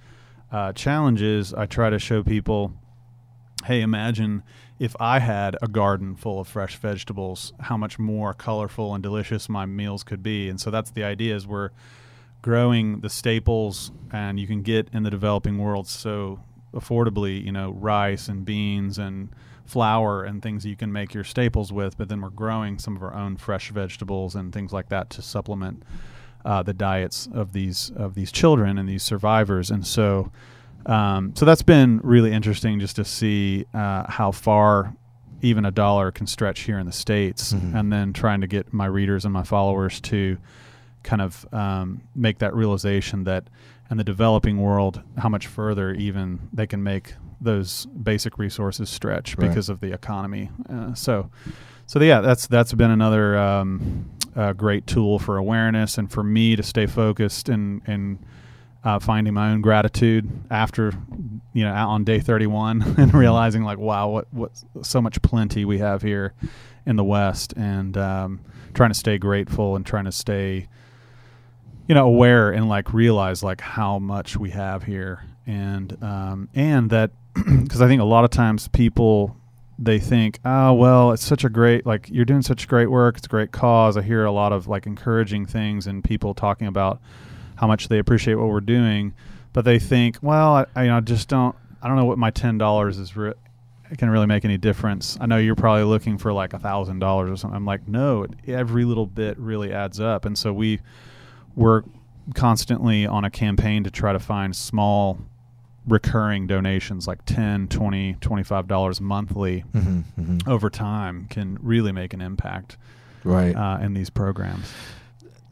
uh, 0.51 0.73
challenges. 0.73 1.53
I 1.53 1.65
try 1.65 1.89
to 1.89 1.99
show 1.99 2.23
people, 2.23 2.73
hey, 3.65 3.81
imagine 3.81 4.43
if 4.79 4.95
I 4.99 5.19
had 5.19 5.57
a 5.61 5.67
garden 5.67 6.15
full 6.15 6.39
of 6.39 6.47
fresh 6.47 6.75
vegetables, 6.77 7.53
how 7.59 7.77
much 7.77 7.97
more 7.97 8.33
colorful 8.33 8.93
and 8.93 9.01
delicious 9.01 9.49
my 9.49 9.65
meals 9.65 10.03
could 10.03 10.21
be. 10.21 10.49
And 10.49 10.59
so 10.61 10.69
that's 10.69 10.91
the 10.91 11.03
idea 11.03 11.35
is 11.35 11.47
we're 11.47 11.71
growing 12.41 13.01
the 13.01 13.09
staples 13.09 13.91
and 14.11 14.39
you 14.39 14.47
can 14.47 14.61
get 14.61 14.87
in 14.93 15.03
the 15.03 15.09
developing 15.09 15.57
world 15.57 15.87
so 15.87 16.39
affordably, 16.73 17.43
you 17.43 17.51
know, 17.51 17.71
rice 17.71 18.27
and 18.27 18.45
beans 18.45 18.97
and 18.97 19.29
flour 19.65 20.23
and 20.23 20.41
things 20.41 20.65
you 20.65 20.75
can 20.75 20.91
make 20.91 21.13
your 21.13 21.23
staples 21.23 21.73
with, 21.73 21.97
but 21.97 22.07
then 22.07 22.21
we're 22.21 22.29
growing 22.29 22.79
some 22.79 22.95
of 22.95 23.03
our 23.03 23.13
own 23.13 23.35
fresh 23.35 23.71
vegetables 23.71 24.35
and 24.35 24.53
things 24.53 24.71
like 24.71 24.89
that 24.89 25.09
to 25.09 25.21
supplement 25.21 25.83
uh, 26.47 26.63
the 26.63 26.73
diets 26.73 27.27
of 27.33 27.51
these 27.53 27.91
of 27.95 28.13
these 28.15 28.31
children 28.31 28.77
and 28.79 28.87
these 28.89 29.03
survivors. 29.03 29.69
And 29.71 29.85
so, 29.85 30.31
um, 30.85 31.33
so 31.35 31.45
that's 31.45 31.61
been 31.63 31.99
really 32.03 32.31
interesting 32.31 32.79
just 32.79 32.95
to 32.95 33.03
see 33.05 33.65
uh, 33.73 34.09
how 34.09 34.31
far 34.31 34.95
even 35.41 35.65
a 35.65 35.71
dollar 35.71 36.11
can 36.11 36.25
stretch 36.25 36.61
here 36.61 36.79
in 36.79 36.85
the 36.87 36.91
states, 36.91 37.53
Mhm. 37.53 37.75
and 37.79 37.93
then 37.93 38.13
trying 38.13 38.41
to 38.41 38.47
get 38.47 38.73
my 38.73 38.85
readers 38.87 39.25
and 39.25 39.33
my 39.33 39.43
followers 39.43 39.99
to 40.01 40.37
kind 41.03 41.21
of 41.21 41.45
um, 41.53 42.01
make 42.15 42.39
that 42.39 42.55
realization 42.55 43.23
that 43.25 43.43
in 43.91 43.97
the 43.97 44.03
developing 44.03 44.57
world, 44.57 45.01
how 45.17 45.29
much 45.29 45.45
further 45.47 45.93
even 45.93 46.39
they 46.53 46.65
can 46.67 46.81
make 46.83 47.13
those 47.39 47.85
basic 48.03 48.37
resources 48.39 48.89
stretch 48.89 49.37
Right. 49.37 49.47
because 49.47 49.69
of 49.69 49.79
the 49.79 49.93
economy. 49.93 50.49
Uh, 50.69 50.93
so, 50.95 51.29
so 51.85 52.01
yeah, 52.01 52.19
that's 52.21 52.47
that's 52.47 52.73
been 52.73 52.91
another 52.91 53.37
um, 53.37 54.09
uh, 54.37 54.53
great 54.53 54.87
tool 54.87 55.19
for 55.19 55.37
awareness 55.37 55.97
and 55.97 56.09
for 56.11 56.23
me 56.23 56.55
to 56.55 56.63
stay 56.63 56.85
focused 56.85 57.49
and 57.49 57.81
and 57.85 58.19
uh, 58.83 58.99
finding 58.99 59.33
my 59.33 59.51
own 59.51 59.59
gratitude 59.59 60.29
after 60.49 60.93
you 61.51 61.63
know 61.65 61.73
out 61.73 61.89
on 61.89 62.03
day 62.05 62.19
31 62.19 62.81
and 62.97 63.13
realizing 63.13 63.63
like 63.63 63.77
wow 63.77 64.07
what 64.07 64.33
what 64.33 64.51
so 64.81 65.01
much 65.01 65.21
plenty 65.21 65.65
we 65.65 65.79
have 65.79 66.01
here 66.01 66.33
in 66.85 66.95
the 66.95 67.03
West 67.03 67.53
and 67.57 67.97
um, 67.97 68.39
trying 68.73 68.91
to 68.91 68.97
stay 68.97 69.17
grateful 69.17 69.75
and 69.75 69.85
trying 69.85 70.05
to 70.05 70.11
stay 70.11 70.69
you 71.87 71.95
know 71.95 72.05
aware 72.05 72.51
and 72.51 72.67
like 72.69 72.93
realize 72.93 73.41
like 73.43 73.61
how 73.61 73.99
much 73.99 74.37
we 74.37 74.51
have 74.51 74.83
here. 74.83 75.23
And 75.45 76.01
um, 76.03 76.49
and 76.53 76.89
that 76.89 77.11
because 77.33 77.81
I 77.81 77.87
think 77.87 78.01
a 78.01 78.05
lot 78.05 78.23
of 78.25 78.29
times 78.29 78.67
people 78.67 79.37
they 79.79 79.99
think 79.99 80.39
oh 80.43 80.73
well 80.73 81.11
it's 81.11 81.23
such 81.23 81.43
a 81.43 81.49
great 81.49 81.85
like 81.85 82.09
you're 82.09 82.25
doing 82.25 82.41
such 82.41 82.67
great 82.67 82.89
work 82.89 83.17
it's 83.17 83.27
a 83.27 83.29
great 83.29 83.51
cause 83.51 83.95
I 83.95 84.01
hear 84.01 84.25
a 84.25 84.31
lot 84.31 84.51
of 84.51 84.67
like 84.67 84.87
encouraging 84.87 85.45
things 85.45 85.85
and 85.85 86.03
people 86.03 86.33
talking 86.33 86.67
about 86.67 86.99
how 87.57 87.67
much 87.67 87.87
they 87.87 87.99
appreciate 87.99 88.35
what 88.35 88.47
we're 88.47 88.59
doing 88.61 89.13
but 89.53 89.65
they 89.65 89.77
think 89.77 90.17
well 90.21 90.55
I, 90.55 90.65
I 90.75 90.83
you 90.83 90.89
know 90.89 91.01
just 91.01 91.27
don't 91.27 91.55
I 91.81 91.87
don't 91.87 91.97
know 91.97 92.05
what 92.05 92.17
my 92.17 92.31
ten 92.31 92.57
dollars 92.57 92.97
is 92.97 93.15
re- 93.15 93.33
it 93.89 93.97
can 93.97 94.09
really 94.09 94.25
make 94.25 94.43
any 94.43 94.57
difference. 94.57 95.17
I 95.19 95.25
know 95.27 95.37
you're 95.37 95.55
probably 95.55 95.83
looking 95.83 96.17
for 96.17 96.33
like 96.33 96.53
a 96.53 96.59
thousand 96.59 96.99
dollars 96.99 97.29
or 97.29 97.37
something. 97.37 97.55
I'm 97.55 97.65
like, 97.65 97.87
no, 97.87 98.25
every 98.45 98.83
little 98.83 99.05
bit 99.05 99.37
really 99.37 99.71
adds 99.71 99.99
up. 99.99 100.25
And 100.25 100.37
so 100.37 100.51
we 100.51 100.81
we're 101.55 101.83
constantly 102.33 103.05
on 103.05 103.23
a 103.23 103.29
campaign 103.29 103.83
to 103.83 103.91
try 103.91 104.13
to 104.13 104.19
find 104.19 104.55
small 104.55 105.19
recurring 105.87 106.47
donations 106.47 107.07
like 107.07 107.23
10 107.25 107.67
20 107.69 108.13
25 108.19 108.67
dollars 108.67 108.99
monthly 109.01 109.63
Mm-hmm. 109.73 109.99
Mm-hmm. 110.21 110.49
over 110.49 110.69
time 110.69 111.25
can 111.29 111.57
really 111.61 111.91
make 111.91 112.13
an 112.13 112.21
impact 112.21 112.77
Right. 113.23 113.55
uh, 113.55 113.79
in 113.81 113.93
these 113.93 114.09
programs 114.09 114.71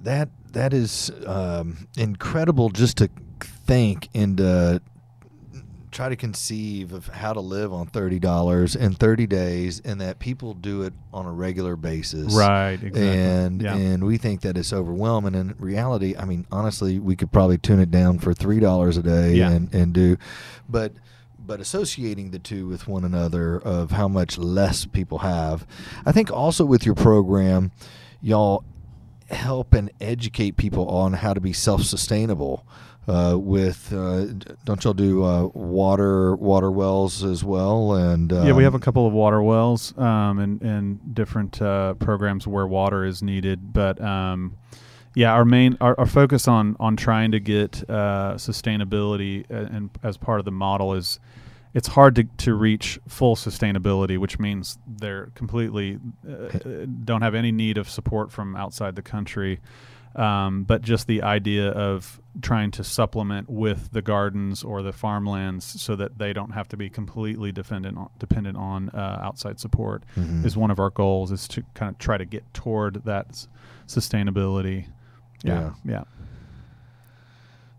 that 0.01 0.29
that 0.51 0.73
is 0.73 1.11
um, 1.25 1.87
incredible 1.97 2.69
just 2.69 2.97
to 2.97 3.09
think 3.39 4.07
and 4.13 4.39
uh, 4.39 4.79
try 5.95 6.09
to 6.09 6.15
conceive 6.17 6.91
of 6.91 7.07
how 7.07 7.31
to 7.31 7.39
live 7.39 7.71
on 7.71 7.87
thirty 7.87 8.19
dollars 8.19 8.75
in 8.75 8.93
thirty 8.93 9.25
days, 9.25 9.79
and 9.79 10.01
that 10.01 10.19
people 10.19 10.53
do 10.53 10.83
it 10.83 10.93
on 11.13 11.25
a 11.25 11.31
regular 11.31 11.75
basis, 11.77 12.35
right 12.35 12.73
exactly. 12.73 13.09
And 13.09 13.61
yeah. 13.61 13.75
and 13.75 14.05
we 14.05 14.17
think 14.17 14.41
that 14.41 14.57
it's 14.57 14.73
overwhelming. 14.73 15.33
In 15.33 15.55
reality, 15.57 16.15
I 16.17 16.25
mean, 16.25 16.45
honestly, 16.51 16.99
we 16.99 17.15
could 17.15 17.31
probably 17.31 17.57
tune 17.57 17.79
it 17.79 17.89
down 17.89 18.19
for 18.19 18.33
three 18.33 18.59
dollars 18.59 18.97
a 18.97 19.03
day 19.03 19.35
Yeah. 19.35 19.51
and 19.51 19.73
and 19.73 19.93
do, 19.93 20.17
but 20.69 20.91
but 21.39 21.61
associating 21.61 22.31
the 22.31 22.39
two 22.39 22.67
with 22.67 22.87
one 22.87 23.05
another 23.05 23.57
of 23.57 23.91
how 23.91 24.07
much 24.07 24.37
less 24.37 24.85
people 24.85 25.19
have, 25.19 25.65
I 26.05 26.11
think 26.11 26.29
also 26.29 26.65
with 26.65 26.85
your 26.85 26.95
program, 26.95 27.71
y'all 28.21 28.65
help 29.29 29.73
and 29.73 29.91
educate 30.01 30.57
people 30.57 30.87
on 30.89 31.13
how 31.13 31.33
to 31.33 31.41
be 31.41 31.53
self-sustainable 31.53 32.65
uh, 33.07 33.37
with 33.37 33.93
uh, 33.93 34.25
don't 34.63 34.83
y'all 34.83 34.93
do 34.93 35.23
uh, 35.23 35.45
water 35.53 36.35
water 36.35 36.71
wells 36.71 37.23
as 37.23 37.43
well? 37.43 37.93
And 37.93 38.31
yeah 38.31 38.53
we 38.53 38.63
have 38.63 38.73
a 38.73 38.77
um, 38.77 38.81
couple 38.81 39.07
of 39.07 39.13
water 39.13 39.41
wells 39.41 39.97
um, 39.97 40.39
and, 40.39 40.61
and 40.61 41.15
different 41.15 41.61
uh, 41.61 41.93
programs 41.95 42.47
where 42.47 42.65
water 42.67 43.05
is 43.05 43.21
needed. 43.21 43.73
But 43.73 44.01
um, 44.01 44.57
yeah 45.15 45.31
our 45.31 45.45
main 45.45 45.77
our, 45.81 45.97
our 45.99 46.05
focus 46.05 46.47
on 46.47 46.75
on 46.79 46.95
trying 46.95 47.31
to 47.31 47.39
get 47.39 47.83
uh, 47.89 48.35
sustainability 48.35 49.49
uh, 49.49 49.75
and 49.75 49.89
as 50.03 50.17
part 50.17 50.39
of 50.39 50.45
the 50.45 50.51
model 50.51 50.93
is 50.93 51.19
it's 51.73 51.89
hard 51.89 52.15
to, 52.15 52.23
to 52.37 52.53
reach 52.53 52.99
full 53.07 53.35
sustainability 53.35 54.17
which 54.17 54.39
means 54.39 54.77
they're 54.85 55.27
completely 55.35 55.99
uh, 56.29 56.85
don't 57.03 57.21
have 57.21 57.33
any 57.35 57.51
need 57.51 57.77
of 57.77 57.89
support 57.89 58.31
from 58.31 58.55
outside 58.55 58.95
the 58.95 59.01
country. 59.01 59.59
Um, 60.15 60.63
but 60.63 60.81
just 60.81 61.07
the 61.07 61.23
idea 61.23 61.71
of 61.71 62.21
trying 62.41 62.69
to 62.71 62.83
supplement 62.83 63.49
with 63.49 63.91
the 63.91 64.01
gardens 64.01 64.63
or 64.63 64.81
the 64.81 64.91
farmlands 64.91 65.81
so 65.81 65.95
that 65.95 66.17
they 66.17 66.33
don't 66.33 66.51
have 66.51 66.67
to 66.67 66.77
be 66.77 66.89
completely 66.89 67.51
dependent 67.51 67.97
on, 67.97 68.09
dependent 68.19 68.57
on 68.57 68.89
uh, 68.89 69.19
outside 69.23 69.59
support 69.59 70.03
Mhm. 70.17 70.43
is 70.45 70.57
one 70.57 70.69
of 70.71 70.79
our 70.79 70.89
goals 70.89 71.31
is 71.31 71.47
to 71.49 71.63
kind 71.73 71.89
of 71.91 71.97
try 71.97 72.17
to 72.17 72.25
get 72.25 72.53
toward 72.53 73.05
that 73.05 73.27
s- 73.29 73.47
sustainability. 73.87 74.87
Yeah. 75.43 75.71
yeah. 75.85 76.03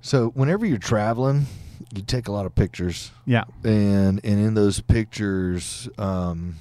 So 0.00 0.28
whenever 0.30 0.64
you're 0.66 0.78
traveling 0.78 1.46
you 1.94 2.02
take 2.02 2.26
a 2.28 2.32
lot 2.32 2.46
of 2.46 2.54
pictures. 2.54 3.10
Yeah. 3.26 3.44
And 3.62 4.20
and 4.24 4.40
in 4.40 4.54
those 4.54 4.80
pictures 4.80 5.88
um, 5.98 6.56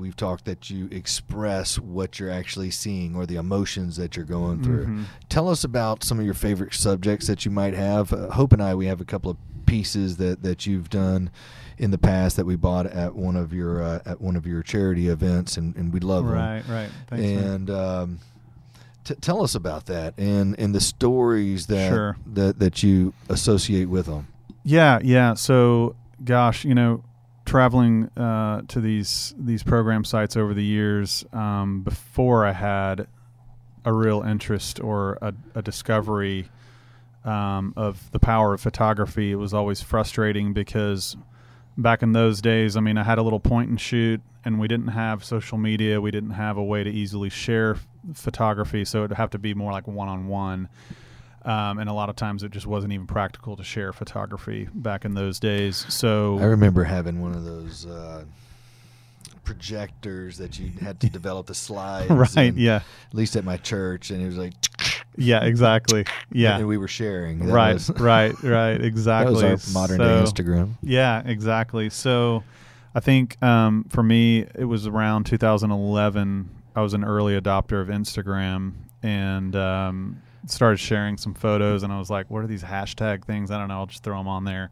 we've 0.00 0.16
talked 0.16 0.44
that 0.46 0.70
you 0.70 0.88
express 0.90 1.78
what 1.78 2.18
you're 2.18 2.30
actually 2.30 2.70
seeing 2.70 3.14
or 3.14 3.26
the 3.26 3.36
emotions 3.36 3.96
that 3.96 4.16
you're 4.16 4.24
going 4.24 4.62
through 4.62 4.86
Mhm. 4.86 5.04
tell 5.28 5.48
us 5.48 5.62
about 5.62 6.02
some 6.02 6.18
of 6.18 6.24
your 6.24 6.34
favorite 6.34 6.74
subjects 6.74 7.26
that 7.26 7.44
you 7.44 7.50
might 7.50 7.74
have 7.74 8.12
uh, 8.12 8.30
hope 8.30 8.52
and 8.52 8.62
i 8.62 8.74
we 8.74 8.86
have 8.86 9.00
a 9.00 9.04
couple 9.04 9.30
of 9.30 9.36
pieces 9.66 10.16
that 10.16 10.42
that 10.42 10.66
you've 10.66 10.90
done 10.90 11.30
in 11.78 11.90
the 11.92 11.98
past 11.98 12.36
that 12.36 12.44
we 12.44 12.56
bought 12.56 12.86
at 12.86 13.14
one 13.14 13.36
of 13.36 13.52
your 13.52 13.82
uh, 13.82 14.00
at 14.04 14.20
one 14.20 14.34
of 14.36 14.44
your 14.46 14.62
charity 14.62 15.06
events 15.08 15.56
and, 15.56 15.76
and 15.76 15.92
we 15.92 16.00
love 16.00 16.24
them 16.24 16.34
right 16.34 16.62
right 16.68 16.90
thanks 17.06 17.24
and 17.24 17.70
um, 17.70 18.18
t- 19.04 19.14
tell 19.20 19.42
us 19.42 19.54
about 19.54 19.86
that 19.86 20.12
and 20.18 20.58
and 20.58 20.74
the 20.74 20.80
stories 20.80 21.66
that 21.68 21.88
Sure. 21.88 22.16
that 22.26 22.58
that 22.58 22.82
you 22.82 23.12
associate 23.28 23.88
with 23.88 24.06
them 24.06 24.26
Yeah, 24.64 24.98
yeah. 25.02 25.34
So, 25.34 25.94
gosh, 26.22 26.64
you 26.66 26.74
know, 26.74 27.02
traveling 27.50 28.04
uh, 28.16 28.62
to 28.68 28.80
these 28.80 29.34
these 29.36 29.64
program 29.64 30.04
sites 30.04 30.36
over 30.36 30.54
the 30.54 30.62
years, 30.62 31.24
um, 31.32 31.82
before 31.82 32.46
I 32.46 32.52
had 32.52 33.08
a 33.84 33.92
real 33.92 34.22
interest 34.22 34.78
or 34.78 35.18
a, 35.20 35.34
a 35.56 35.60
discovery 35.60 36.48
um, 37.24 37.74
of 37.76 38.08
the 38.12 38.20
power 38.20 38.54
of 38.54 38.60
photography, 38.60 39.32
it 39.32 39.34
was 39.34 39.52
always 39.52 39.82
frustrating 39.82 40.52
because 40.52 41.16
back 41.76 42.04
in 42.04 42.12
those 42.12 42.40
days, 42.40 42.76
I 42.76 42.80
mean, 42.80 42.96
I 42.96 43.02
had 43.02 43.18
a 43.18 43.22
little 43.22 43.40
point 43.40 43.68
and 43.68 43.80
shoot, 43.80 44.20
and 44.44 44.60
we 44.60 44.68
didn't 44.68 44.88
have 44.88 45.24
social 45.24 45.58
media. 45.58 46.00
We 46.00 46.12
didn't 46.12 46.30
have 46.30 46.56
a 46.56 46.62
way 46.62 46.84
to 46.84 46.90
easily 46.90 47.30
share 47.30 47.78
photography, 48.14 48.84
so 48.84 49.02
it'd 49.02 49.16
have 49.16 49.30
to 49.30 49.38
be 49.38 49.54
more 49.54 49.72
like 49.72 49.88
one 49.88 50.08
on 50.08 50.28
one. 50.28 50.68
Um, 51.42 51.78
and 51.78 51.88
a 51.88 51.92
lot 51.92 52.10
of 52.10 52.16
times 52.16 52.42
it 52.42 52.50
just 52.52 52.66
wasn't 52.66 52.92
even 52.92 53.06
practical 53.06 53.56
to 53.56 53.64
share 53.64 53.92
photography 53.92 54.68
back 54.74 55.04
in 55.04 55.14
those 55.14 55.40
days. 55.40 55.86
So 55.88 56.38
I 56.38 56.44
remember 56.44 56.84
having 56.84 57.20
one 57.22 57.34
of 57.34 57.44
those 57.44 57.86
uh, 57.86 58.24
projectors 59.44 60.36
that 60.38 60.58
you 60.58 60.70
had 60.80 61.00
to 61.00 61.08
develop 61.08 61.46
the 61.46 61.54
slides. 61.54 62.10
right, 62.36 62.54
yeah, 62.54 62.76
At 63.08 63.14
least 63.14 63.36
at 63.36 63.44
my 63.44 63.56
church, 63.56 64.10
and 64.10 64.22
it 64.22 64.26
was 64.26 64.36
like, 64.36 64.52
yeah, 65.16 65.44
exactly, 65.44 66.04
yeah, 66.32 66.58
and 66.58 66.68
we 66.68 66.76
were 66.76 66.88
sharing. 66.88 67.38
That 67.46 67.52
right, 67.52 67.74
was- 67.74 67.90
right, 67.90 68.42
right, 68.42 68.80
exactly. 68.80 69.40
That 69.40 69.52
was 69.52 69.74
our 69.74 69.80
modern 69.80 69.98
day 69.98 70.04
Instagram. 70.04 70.74
Yeah, 70.82 71.22
exactly. 71.24 71.88
So 71.88 72.44
I 72.94 73.00
think 73.00 73.42
um, 73.42 73.86
for 73.88 74.02
me, 74.02 74.46
it 74.54 74.66
was 74.66 74.86
around 74.86 75.24
2011. 75.24 76.50
I 76.76 76.82
was 76.82 76.94
an 76.94 77.04
early 77.04 77.38
adopter 77.40 77.80
of 77.80 77.88
Instagram 77.88 78.72
and 79.02 79.56
um, 79.56 80.22
started 80.46 80.78
sharing 80.78 81.16
some 81.16 81.34
photos. 81.34 81.82
And 81.82 81.92
I 81.92 81.98
was 81.98 82.10
like, 82.10 82.30
what 82.30 82.42
are 82.42 82.46
these 82.46 82.62
hashtag 82.62 83.24
things? 83.24 83.50
I 83.50 83.58
don't 83.58 83.68
know. 83.68 83.78
I'll 83.78 83.86
just 83.86 84.02
throw 84.02 84.18
them 84.18 84.28
on 84.28 84.44
there. 84.44 84.70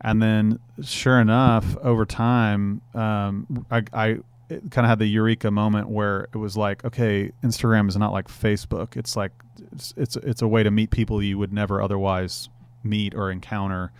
And 0.00 0.22
then, 0.22 0.58
sure 0.82 1.20
enough, 1.20 1.76
over 1.78 2.04
time, 2.04 2.82
um, 2.94 3.66
I, 3.70 3.82
I 3.92 4.18
kind 4.48 4.84
of 4.84 4.86
had 4.86 4.98
the 4.98 5.06
eureka 5.06 5.50
moment 5.50 5.88
where 5.88 6.28
it 6.32 6.36
was 6.36 6.56
like, 6.56 6.84
okay, 6.84 7.32
Instagram 7.42 7.88
is 7.88 7.96
not 7.96 8.12
like 8.12 8.28
Facebook. 8.28 8.96
It's 8.96 9.16
like 9.16 9.32
it's 9.72 9.94
it's, 9.96 10.16
it's 10.16 10.42
a 10.42 10.48
way 10.48 10.62
to 10.62 10.70
meet 10.70 10.90
people 10.90 11.22
you 11.22 11.38
would 11.38 11.52
never 11.52 11.82
otherwise 11.82 12.48
meet 12.84 13.14
or 13.14 13.30
encounter, 13.30 13.90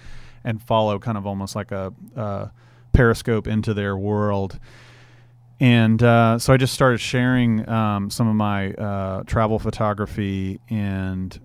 and 0.45 0.63
follow 0.63 0.99
kind 0.99 1.19
of 1.19 1.27
almost 1.27 1.57
like 1.57 1.73
a, 1.73 1.93
uh 2.15 2.49
periscope 2.93 3.47
into 3.47 3.75
their 3.75 3.97
world. 3.97 4.59
And 5.59 6.03
uh, 6.03 6.39
so 6.39 6.53
I 6.53 6.59
just 6.59 6.75
started 6.75 6.99
sharing 6.99 7.67
um, 7.69 8.11
some 8.11 8.29
of 8.29 8.35
my 8.35 8.73
uh, 8.73 9.23
travel 9.25 9.59
photography 9.59 10.61
and 10.69 11.39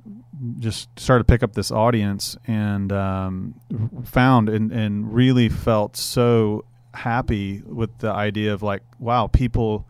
just 0.60 0.90
started 1.00 1.28
to 1.28 1.32
pick 1.32 1.44
up 1.44 1.54
this 1.54 1.72
audience 1.72 2.36
and 2.48 2.92
um, 2.92 3.56
found 4.04 4.50
and, 4.50 4.72
and 4.72 5.14
really 5.14 5.48
felt 5.48 5.96
so 5.96 6.66
happy 6.94 7.62
with 7.66 7.98
the 8.00 8.12
idea 8.12 8.54
of 8.54 8.62
like, 8.62 8.84
wow, 9.00 9.28
people 9.28 9.88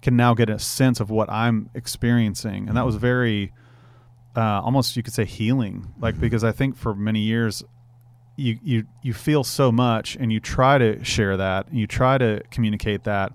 can 0.00 0.16
now 0.16 0.32
get 0.32 0.48
a 0.48 0.58
sense 0.58 1.00
of 1.00 1.10
what 1.10 1.30
I'm 1.30 1.68
experiencing. 1.74 2.68
And 2.68 2.76
that 2.76 2.86
was 2.86 2.94
very, 2.94 3.52
uh, 4.36 4.62
almost 4.62 4.96
you 4.96 5.02
could 5.02 5.12
say 5.12 5.24
healing, 5.24 5.92
like, 5.98 6.18
because 6.18 6.44
I 6.44 6.52
think 6.52 6.76
for 6.76 6.94
many 6.94 7.20
years, 7.20 7.64
you, 8.36 8.58
you, 8.62 8.86
you 9.02 9.12
feel 9.12 9.42
so 9.42 9.72
much 9.72 10.16
and 10.16 10.32
you 10.32 10.38
try 10.38 10.78
to 10.78 11.02
share 11.04 11.36
that 11.36 11.66
and 11.66 11.78
you 11.78 11.88
try 11.88 12.16
to 12.16 12.40
communicate 12.52 13.02
that, 13.04 13.32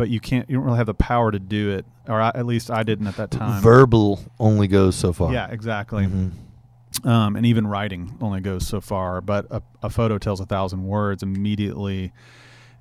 but 0.00 0.08
you 0.08 0.18
can't, 0.18 0.48
you 0.48 0.56
don't 0.56 0.64
really 0.64 0.78
have 0.78 0.86
the 0.86 0.94
power 0.94 1.30
to 1.30 1.38
do 1.38 1.72
it. 1.72 1.84
Or 2.08 2.18
I, 2.18 2.28
at 2.34 2.46
least 2.46 2.70
I 2.70 2.84
didn't 2.84 3.06
at 3.06 3.16
that 3.16 3.30
time. 3.30 3.60
Verbal 3.62 4.18
only 4.38 4.66
goes 4.66 4.96
so 4.96 5.12
far. 5.12 5.30
Yeah, 5.30 5.48
exactly. 5.50 6.06
Mhm. 6.06 6.32
Um, 7.04 7.36
and 7.36 7.44
even 7.44 7.66
writing 7.66 8.16
only 8.22 8.40
goes 8.40 8.66
so 8.66 8.80
far, 8.80 9.20
but 9.20 9.44
a, 9.50 9.60
a 9.82 9.90
photo 9.90 10.16
tells 10.16 10.40
a 10.40 10.46
thousand 10.46 10.84
words 10.86 11.22
immediately. 11.22 12.14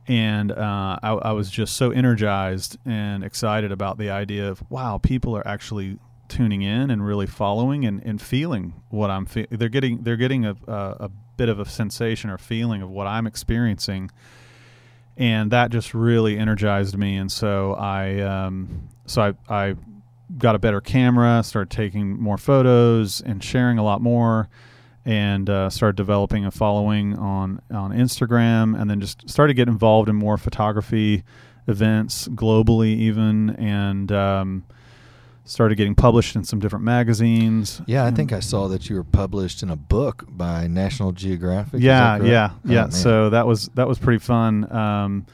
And 0.07 0.53
uh, 0.53 0.97
I, 1.03 1.09
I 1.09 1.31
was 1.33 1.49
just 1.51 1.75
so 1.75 1.91
energized 1.91 2.77
and 2.85 3.21
excited 3.21 3.73
about 3.73 3.97
the 3.97 4.09
idea 4.11 4.49
of 4.49 4.63
wow, 4.71 4.97
people 4.97 5.35
are 5.35 5.45
actually 5.45 5.99
tuning 6.29 6.61
in 6.61 6.89
and 6.89 7.05
really 7.05 7.27
following 7.27 7.83
and, 7.83 8.01
and 8.05 8.21
feeling 8.21 8.75
what 8.87 9.09
I'm 9.09 9.25
feeling. 9.25 9.49
They're 9.51 9.67
getting 9.67 10.03
they're 10.03 10.15
getting 10.15 10.45
a, 10.45 10.55
a, 10.67 10.73
a 11.01 11.11
bit 11.35 11.49
of 11.49 11.59
a 11.59 11.65
sensation 11.65 12.29
or 12.29 12.37
feeling 12.37 12.81
of 12.81 12.89
what 12.89 13.07
I'm 13.07 13.27
experiencing, 13.27 14.09
and 15.19 15.51
that 15.51 15.69
just 15.69 15.93
really 15.93 16.37
energized 16.37 16.97
me. 16.97 17.17
And 17.17 17.31
so 17.31 17.73
I 17.73 18.21
um, 18.21 18.87
so 19.05 19.21
I, 19.49 19.67
I 19.67 19.75
got 20.37 20.55
a 20.55 20.59
better 20.59 20.79
camera, 20.79 21.43
started 21.43 21.69
taking 21.69 22.19
more 22.19 22.37
photos 22.37 23.19
and 23.21 23.43
sharing 23.43 23.77
a 23.77 23.83
lot 23.83 24.01
more, 24.01 24.47
and 25.03 25.49
uh, 25.49 25.69
started 25.69 25.97
developing 25.97 26.45
a 26.45 26.51
following 26.51 27.15
on 27.17 27.61
on 27.69 27.91
Instagram, 27.91 28.79
and 28.79 28.89
then 28.89 29.01
just 29.01 29.29
started 29.29 29.55
getting 29.55 29.73
involved 29.73 30.07
in 30.07 30.15
more 30.15 30.37
photography 30.37 31.23
events 31.67 32.29
globally, 32.29 32.95
even, 32.95 33.51
and 33.57 34.11
um, 34.11 34.63
started 35.49 35.75
getting 35.75 35.95
published 35.95 36.35
in 36.35 36.43
some 36.43 36.59
different 36.59 36.85
magazines. 36.85 37.81
Yeah, 37.87 38.05
I 38.05 38.11
think 38.11 38.31
I 38.31 38.39
saw 38.39 38.67
that 38.67 38.87
you 38.89 38.95
were 38.95 39.03
published 39.03 39.63
in 39.63 39.69
a 39.71 39.75
book 39.75 40.25
by 40.29 40.67
National 40.67 41.11
Geographic. 41.11 41.81
Yeah, 41.81 42.21
yeah, 42.23 42.51
Oh, 42.53 42.59
yeah. 42.65 42.81
man. 42.81 42.91
so 42.91 43.29
that 43.31 43.47
was 43.47 43.67
that 43.73 43.87
was 43.87 43.97
pretty 43.97 44.19
fun. 44.19 44.71
Um, 44.71 45.25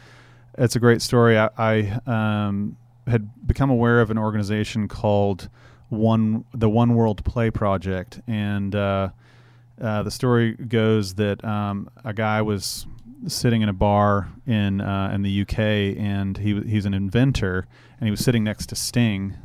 it's 0.58 0.76
a 0.78 0.80
great 0.80 1.02
story. 1.02 1.38
I, 1.38 1.50
I 1.58 2.00
um, 2.08 2.78
had 3.08 3.30
become 3.46 3.70
aware 3.70 4.00
of 4.00 4.10
an 4.10 4.18
organization 4.18 4.88
called 4.88 5.50
One 5.90 6.46
the 6.54 6.70
One 6.70 6.96
World 6.96 7.26
Play 7.26 7.52
Project, 7.52 8.22
and 8.26 8.74
uh, 8.74 9.10
uh, 9.82 10.04
the 10.04 10.12
story 10.12 10.54
goes 10.54 11.16
that 11.16 11.44
um, 11.44 11.90
a 12.06 12.14
guy 12.14 12.42
was 12.42 12.88
sitting 13.28 13.62
in 13.64 13.70
a 13.70 13.74
bar 13.74 14.30
in 14.48 14.80
uh, 14.80 15.12
in 15.14 15.24
the 15.24 15.42
UK, 15.42 15.60
and 15.60 16.38
he 16.38 16.62
he's 16.62 16.86
an 16.86 16.94
inventor, 16.94 17.68
and 18.00 18.08
he 18.08 18.12
was 18.12 18.22
sitting 18.22 18.46
next 18.46 18.68
to 18.68 18.76
Sting, 18.76 19.36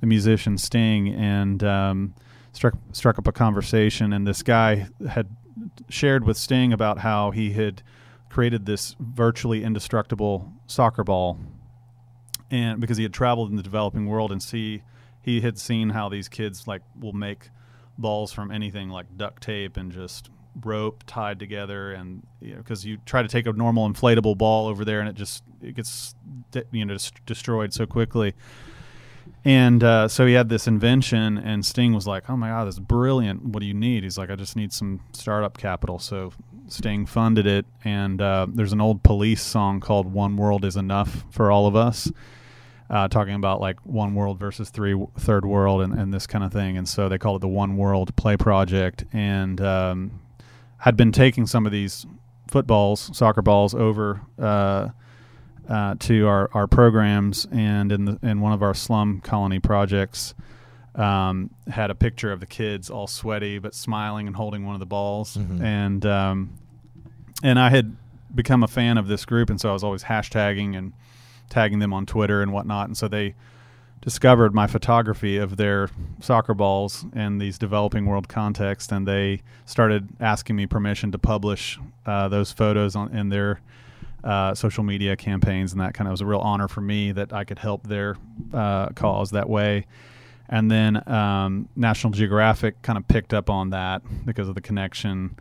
the 0.00 0.06
musician 0.06 0.58
Sting, 0.58 1.08
and 1.08 1.62
um, 1.64 2.14
struck 2.52 2.74
struck 2.92 3.18
up 3.18 3.26
a 3.26 3.32
conversation. 3.32 4.12
And 4.12 4.26
this 4.26 4.42
guy 4.42 4.88
had 5.08 5.28
shared 5.88 6.24
with 6.24 6.36
Sting 6.36 6.72
about 6.72 6.98
how 6.98 7.30
he 7.30 7.52
had 7.52 7.82
created 8.30 8.66
this 8.66 8.94
virtually 9.00 9.64
indestructible 9.64 10.52
soccer 10.66 11.04
ball, 11.04 11.38
and 12.50 12.80
because 12.80 12.96
he 12.96 13.02
had 13.02 13.12
traveled 13.12 13.50
in 13.50 13.56
the 13.56 13.62
developing 13.62 14.06
world 14.06 14.32
and 14.32 14.42
see 14.42 14.82
he 15.20 15.40
had 15.40 15.58
seen 15.58 15.90
how 15.90 16.08
these 16.08 16.28
kids 16.28 16.66
like 16.66 16.82
will 16.98 17.12
make 17.12 17.50
balls 17.98 18.32
from 18.32 18.50
anything 18.50 18.88
like 18.88 19.06
duct 19.16 19.42
tape 19.42 19.76
and 19.76 19.92
just 19.92 20.30
rope 20.64 21.04
tied 21.06 21.38
together 21.38 21.92
and 21.92 22.26
you 22.40 22.52
know 22.52 22.58
because 22.58 22.84
you 22.84 22.98
try 23.04 23.22
to 23.22 23.28
take 23.28 23.46
a 23.46 23.52
normal 23.52 23.88
inflatable 23.88 24.36
ball 24.36 24.66
over 24.66 24.84
there 24.84 25.00
and 25.00 25.08
it 25.08 25.14
just 25.14 25.44
it 25.62 25.74
gets 25.74 26.14
you 26.72 26.84
know 26.84 26.96
des- 26.96 27.10
destroyed 27.26 27.72
so 27.72 27.86
quickly 27.86 28.34
And 29.48 29.82
uh, 29.82 30.08
so 30.08 30.26
he 30.26 30.34
had 30.34 30.50
this 30.50 30.66
invention, 30.66 31.38
and 31.38 31.64
Sting 31.64 31.94
was 31.94 32.06
like, 32.06 32.28
"Oh 32.28 32.36
my 32.36 32.48
god, 32.48 32.66
this 32.66 32.74
is 32.74 32.80
brilliant! 32.80 33.46
What 33.46 33.60
do 33.60 33.66
you 33.66 33.72
need?" 33.72 34.02
He's 34.02 34.18
like, 34.18 34.30
"I 34.30 34.36
just 34.36 34.56
need 34.56 34.74
some 34.74 35.00
startup 35.12 35.56
capital." 35.56 35.98
So 35.98 36.34
Sting 36.66 37.06
funded 37.06 37.46
it, 37.46 37.64
and 37.82 38.20
uh, 38.20 38.46
there's 38.46 38.74
an 38.74 38.82
old 38.82 39.02
Police 39.02 39.40
song 39.40 39.80
called 39.80 40.12
"One 40.12 40.36
World 40.36 40.66
Is 40.66 40.76
Enough 40.76 41.24
for 41.30 41.50
All 41.50 41.66
of 41.66 41.74
Us," 41.74 42.12
uh, 42.90 43.08
talking 43.08 43.32
about 43.32 43.58
like 43.58 43.80
one 43.86 44.14
world 44.14 44.38
versus 44.38 44.68
three 44.68 45.02
third 45.16 45.46
world 45.46 45.80
and, 45.80 45.94
and 45.94 46.12
this 46.12 46.26
kind 46.26 46.44
of 46.44 46.52
thing. 46.52 46.76
And 46.76 46.86
so 46.86 47.08
they 47.08 47.16
called 47.16 47.36
it 47.36 47.40
the 47.40 47.48
One 47.48 47.78
World 47.78 48.14
Play 48.16 48.36
Project, 48.36 49.06
and 49.14 49.62
um, 49.62 50.20
had 50.76 50.94
been 50.94 51.10
taking 51.10 51.46
some 51.46 51.64
of 51.64 51.72
these 51.72 52.04
footballs, 52.50 53.16
soccer 53.16 53.40
balls 53.40 53.74
over. 53.74 54.20
Uh, 55.68 55.94
to 55.98 56.26
our, 56.26 56.48
our 56.54 56.66
programs 56.66 57.46
and 57.52 57.92
in 57.92 58.06
the 58.06 58.18
in 58.22 58.40
one 58.40 58.52
of 58.52 58.62
our 58.62 58.72
slum 58.72 59.20
colony 59.20 59.58
projects 59.58 60.34
um, 60.94 61.50
had 61.70 61.90
a 61.90 61.94
picture 61.94 62.32
of 62.32 62.40
the 62.40 62.46
kids 62.46 62.88
all 62.88 63.06
sweaty 63.06 63.58
but 63.58 63.74
smiling 63.74 64.26
and 64.26 64.34
holding 64.34 64.64
one 64.64 64.74
of 64.74 64.80
the 64.80 64.86
balls 64.86 65.36
Mhm. 65.36 65.60
and 65.62 66.06
um, 66.06 66.50
and 67.42 67.58
I 67.58 67.68
had 67.68 67.94
become 68.34 68.62
a 68.62 68.66
fan 68.68 68.96
of 68.96 69.08
this 69.08 69.26
group 69.26 69.50
and 69.50 69.60
so 69.60 69.68
I 69.68 69.72
was 69.74 69.84
always 69.84 70.04
hashtagging 70.04 70.74
and 70.76 70.94
tagging 71.50 71.80
them 71.80 71.92
on 71.92 72.06
Twitter 72.06 72.40
and 72.40 72.50
whatnot 72.50 72.86
and 72.86 72.96
so 72.96 73.06
they 73.06 73.34
discovered 74.00 74.54
my 74.54 74.66
photography 74.66 75.36
of 75.36 75.58
their 75.58 75.90
soccer 76.20 76.54
balls 76.54 77.04
in 77.14 77.36
these 77.38 77.58
developing 77.58 78.06
world 78.06 78.26
context 78.28 78.90
and 78.90 79.06
they 79.06 79.42
started 79.66 80.08
asking 80.18 80.56
me 80.56 80.66
permission 80.66 81.12
to 81.12 81.18
publish 81.18 81.78
uh, 82.06 82.26
those 82.28 82.52
photos 82.52 82.96
on 82.96 83.14
in 83.14 83.28
their 83.28 83.60
uh, 84.24 84.54
social 84.54 84.82
media 84.84 85.16
campaigns 85.16 85.72
and 85.72 85.80
that 85.80 85.94
kind 85.94 86.08
of 86.08 86.12
was 86.12 86.20
a 86.20 86.26
real 86.26 86.40
honor 86.40 86.68
for 86.68 86.80
me 86.80 87.12
that 87.12 87.32
I 87.32 87.44
could 87.44 87.58
help 87.58 87.86
their 87.86 88.16
uh, 88.52 88.88
cause 88.90 89.30
that 89.30 89.48
way. 89.48 89.86
And 90.48 90.70
then 90.70 91.06
um, 91.08 91.68
National 91.76 92.12
Geographic 92.12 92.80
kind 92.82 92.96
of 92.96 93.06
picked 93.06 93.34
up 93.34 93.50
on 93.50 93.70
that 93.70 94.02
because 94.24 94.48
of 94.48 94.54
the 94.54 94.62
connection, 94.62 95.36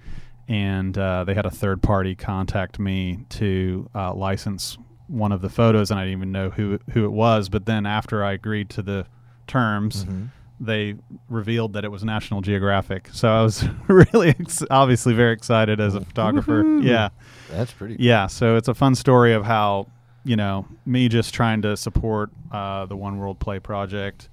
and 0.50 0.98
uh, 0.98 1.24
they 1.24 1.34
had 1.34 1.46
a 1.46 1.50
third 1.50 1.82
party 1.82 2.14
contact 2.14 2.78
me 2.78 3.20
to 3.30 3.90
uh, 3.96 4.14
license 4.14 4.78
one 5.08 5.32
of 5.32 5.42
the 5.42 5.50
photos, 5.50 5.92
and 5.92 6.00
I 6.00 6.04
didn't 6.04 6.18
even 6.20 6.32
know 6.34 6.50
who 6.50 6.80
who 6.92 7.06
it 7.06 7.12
was. 7.14 7.48
But 7.48 7.66
then 7.66 7.86
after 7.86 8.22
I 8.24 8.34
agreed 8.34 8.70
to 8.72 8.82
the 8.82 9.06
terms, 9.48 10.04
Mhm. 10.04 10.28
They 10.60 10.96
revealed 11.30 11.74
that 11.74 11.86
it 11.86 11.90
was 11.90 12.04
National 12.04 12.42
Geographic. 12.42 13.10
So 13.12 13.30
I 13.30 13.44
was 13.44 13.64
really 13.88 14.30
ex- 14.30 14.64
obviously 14.72 15.14
very 15.14 15.34
excited 15.34 15.80
as 15.80 15.96
a 15.96 16.02
photographer. 16.02 16.64
Woohoo. 16.64 16.84
Yeah. 16.84 17.10
That's 17.52 17.72
pretty. 17.72 17.98
Yeah, 18.00 18.28
so 18.28 18.56
it's 18.56 18.68
a 18.68 18.74
fun 18.74 18.96
story 18.96 19.34
of 19.34 19.46
how 19.46 19.88
you 20.24 20.36
know 20.36 20.68
me 20.86 21.08
just 21.08 21.34
trying 21.34 21.62
to 21.62 21.78
support 21.78 22.32
uh, 22.52 22.86
the 22.86 22.98
One 22.98 23.18
World 23.18 23.40
Play 23.40 23.60
project 23.60 24.30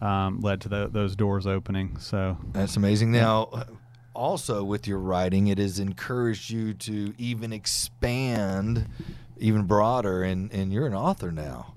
um, 0.00 0.40
led 0.40 0.60
to 0.62 0.68
the, 0.68 0.88
those 0.88 1.16
doors 1.16 1.46
opening. 1.46 1.98
So 1.98 2.38
That's 2.52 2.76
amazing. 2.76 3.12
Now, 3.12 3.64
also 4.14 4.64
with 4.64 4.86
your 4.86 4.98
writing, 4.98 5.48
it 5.48 5.58
has 5.58 5.78
encouraged 5.78 6.50
you 6.50 6.74
to 6.74 7.14
even 7.18 7.52
expand 7.52 8.86
even 9.38 9.64
broader, 9.64 10.22
and, 10.22 10.50
and 10.52 10.72
you're 10.72 10.86
an 10.86 10.94
author 10.94 11.30
now. 11.30 11.74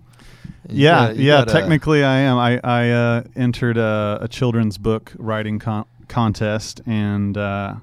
Yeah, 0.68 1.08
got- 1.08 1.16
you 1.18 1.24
yeah. 1.28 1.38
got 1.40 1.50
a- 1.50 1.52
technically, 1.54 2.04
I 2.04 2.18
am. 2.20 2.38
I 2.38 2.60
I 2.64 2.90
uh, 2.92 3.24
entered 3.36 3.78
a, 3.78 4.20
a 4.22 4.28
children's 4.28 4.78
book 4.78 5.14
writing 5.18 5.60
con- 5.60 5.86
contest, 6.08 6.82
and 6.86 7.38
uh, 7.38 7.76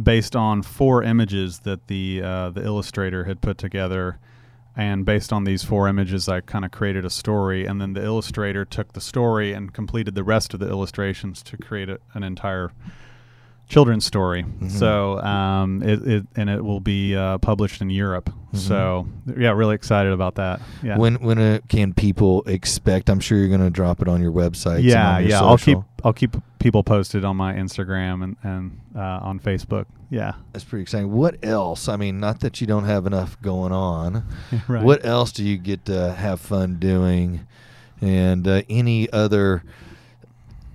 based 0.00 0.36
on 0.36 0.62
four 0.62 1.02
images 1.02 1.60
that 1.60 1.86
the 1.88 2.22
uh, 2.22 2.50
the 2.50 2.64
illustrator 2.64 3.24
had 3.24 3.40
put 3.40 3.58
together. 3.58 4.18
And 4.76 5.04
based 5.04 5.32
on 5.32 5.42
these 5.42 5.64
four 5.64 5.88
images, 5.88 6.28
I 6.28 6.40
kind 6.40 6.64
of 6.64 6.70
created 6.70 7.04
a 7.04 7.10
story, 7.10 7.66
and 7.66 7.80
then 7.80 7.94
the 7.94 8.04
illustrator 8.04 8.64
took 8.64 8.92
the 8.92 9.00
story 9.00 9.52
and 9.52 9.72
completed 9.72 10.14
the 10.14 10.22
rest 10.22 10.54
of 10.54 10.60
the 10.60 10.68
illustrations 10.68 11.42
to 11.42 11.56
create 11.56 11.88
a, 11.88 11.98
an 12.14 12.22
entire 12.22 12.70
children's 13.68 14.04
story. 14.04 14.44
Mhm. 14.44 14.70
So, 14.70 15.20
um, 15.20 15.82
it, 15.82 16.06
it 16.06 16.26
and 16.36 16.48
it 16.50 16.64
will 16.64 16.80
be 16.80 17.14
uh, 17.14 17.38
published 17.38 17.80
in 17.80 17.90
Europe. 17.90 18.30
Mhm. 18.54 18.58
So, 18.58 19.06
yeah, 19.36 19.50
really 19.50 19.74
excited 19.74 20.12
about 20.12 20.36
that. 20.36 20.60
Yeah. 20.82 20.96
When 20.98 21.16
when 21.16 21.38
uh, 21.38 21.58
can 21.68 21.92
people 21.92 22.42
expect? 22.46 23.10
I'm 23.10 23.20
sure 23.20 23.38
you're 23.38 23.48
going 23.48 23.60
to 23.60 23.70
drop 23.70 24.00
it 24.02 24.08
on 24.08 24.22
your 24.22 24.32
website. 24.32 24.76
and 24.76 24.84
yeah, 24.84 25.16
on 25.16 25.20
your 25.22 25.30
yeah. 25.30 25.40
I'll 25.40 25.58
keep. 25.58 25.78
I'll 26.04 26.12
keep 26.12 26.36
people 26.60 26.82
posted 26.84 27.24
on 27.24 27.36
my 27.36 27.54
Instagram 27.54 28.22
and 28.24 28.36
and 28.42 28.80
uh, 28.96 29.00
on 29.22 29.38
Facebook. 29.40 29.86
Yeah, 30.10 30.32
That's 30.52 30.64
pretty 30.64 30.82
exciting. 30.84 31.12
What 31.12 31.36
else? 31.42 31.86
I 31.86 31.96
mean, 31.96 32.18
not 32.18 32.40
that 32.40 32.62
you 32.62 32.66
don't 32.66 32.84
have 32.84 33.06
enough 33.06 33.38
going 33.42 33.72
on. 33.72 34.24
right. 34.68 34.82
What 34.82 35.04
else 35.04 35.32
do 35.32 35.44
you 35.44 35.58
get 35.58 35.84
to 35.84 36.12
have 36.14 36.40
fun 36.40 36.76
doing? 36.76 37.46
And 38.00 38.48
uh, 38.48 38.62
any 38.70 39.12
other, 39.12 39.64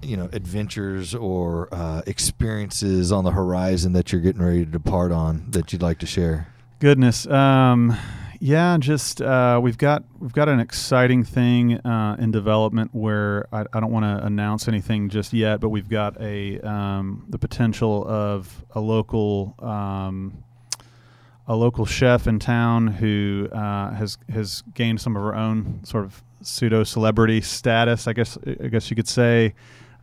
you 0.03 0.17
know, 0.17 0.29
adventures 0.31 1.15
or 1.15 1.69
uh, 1.71 2.01
experiences 2.05 3.11
on 3.11 3.23
the 3.23 3.31
horizon 3.31 3.93
that 3.93 4.11
you're 4.11 4.21
getting 4.21 4.41
ready 4.41 4.65
to 4.65 4.71
depart 4.71 5.11
on 5.11 5.45
that 5.49 5.73
you'd 5.73 5.81
like 5.81 5.99
to 5.99 6.05
share? 6.05 6.47
Goodness. 6.79 7.25
Um, 7.27 7.97
yeah, 8.39 8.75
just 8.77 9.21
uh, 9.21 9.57
we've 9.63 9.77
got 9.77 10.03
we've 10.19 10.33
got 10.33 10.49
an 10.49 10.59
exciting 10.59 11.23
thing 11.23 11.79
uh, 11.79 12.17
in 12.19 12.31
development 12.31 12.93
where 12.93 13.47
I, 13.53 13.61
I 13.71 13.79
don't 13.79 13.91
want 13.91 14.03
to 14.03 14.25
announce 14.25 14.67
anything 14.67 15.07
just 15.07 15.31
yet, 15.31 15.61
but 15.61 15.69
we've 15.69 15.87
got 15.87 16.19
a 16.19 16.59
um, 16.59 17.25
the 17.29 17.39
potential 17.39 18.05
of 18.05 18.65
a 18.71 18.81
local 18.81 19.55
um, 19.59 20.43
a 21.47 21.55
local 21.55 21.85
chef 21.85 22.27
in 22.27 22.37
town 22.37 22.87
who 22.87 23.47
uh, 23.53 23.91
has 23.91 24.17
has 24.29 24.61
gained 24.73 24.99
some 24.99 25.15
of 25.15 25.21
her 25.21 25.35
own 25.35 25.79
sort 25.85 26.03
of 26.03 26.21
pseudo 26.41 26.83
celebrity 26.83 27.39
status, 27.39 28.09
I 28.09 28.13
guess 28.13 28.37
I 28.45 28.67
guess 28.67 28.89
you 28.89 28.97
could 28.97 29.07
say, 29.07 29.53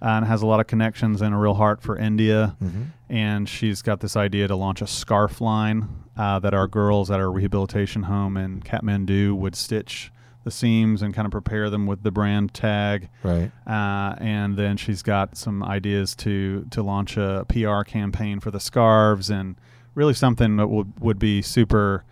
and 0.03 0.25
has 0.25 0.43
a 0.43 0.47
lot 0.47 0.61
of 0.61 0.67
connections 0.67 1.21
and 1.23 1.35
a 1.35 1.39
real 1.39 1.55
heart 1.55 1.83
for 1.83 1.97
India 1.97 2.57
Mm-hmm. 2.63 2.83
and 3.09 3.49
she's 3.49 3.83
got 3.83 4.01
this 4.01 4.17
idea 4.17 4.49
to 4.49 4.57
launch 4.57 4.81
a 4.83 4.87
scarf 4.87 5.41
line 5.41 5.89
uh, 6.17 6.39
that 6.39 6.55
our 6.55 6.67
girls 6.67 7.11
at 7.11 7.21
our 7.21 7.31
rehabilitation 7.31 8.05
home 8.05 8.37
in 8.37 8.61
Kathmandu 8.63 9.35
would 9.35 9.55
stitch 9.57 10.11
the 10.45 10.51
seams 10.51 11.03
and 11.03 11.13
kind 11.13 11.27
of 11.27 11.33
prepare 11.33 11.69
them 11.69 11.87
with 11.87 12.03
the 12.03 12.11
brand 12.11 12.55
tag. 12.55 13.11
Right. 13.23 13.51
Uh, 13.67 14.15
and 14.19 14.57
then 14.57 14.79
she's 14.79 15.03
got 15.03 15.37
some 15.37 15.63
ideas 15.63 16.15
to 16.17 16.67
to 16.71 16.83
launch 16.83 17.17
a 17.19 17.45
PR 17.49 17.83
campaign 17.83 18.41
for 18.41 18.51
the 18.51 18.61
scarves 18.61 19.29
and 19.31 19.57
really 19.95 20.15
something 20.15 20.57
that 20.57 20.69
would 20.69 20.99
would 21.01 21.19
be 21.19 21.43
super 21.43 22.05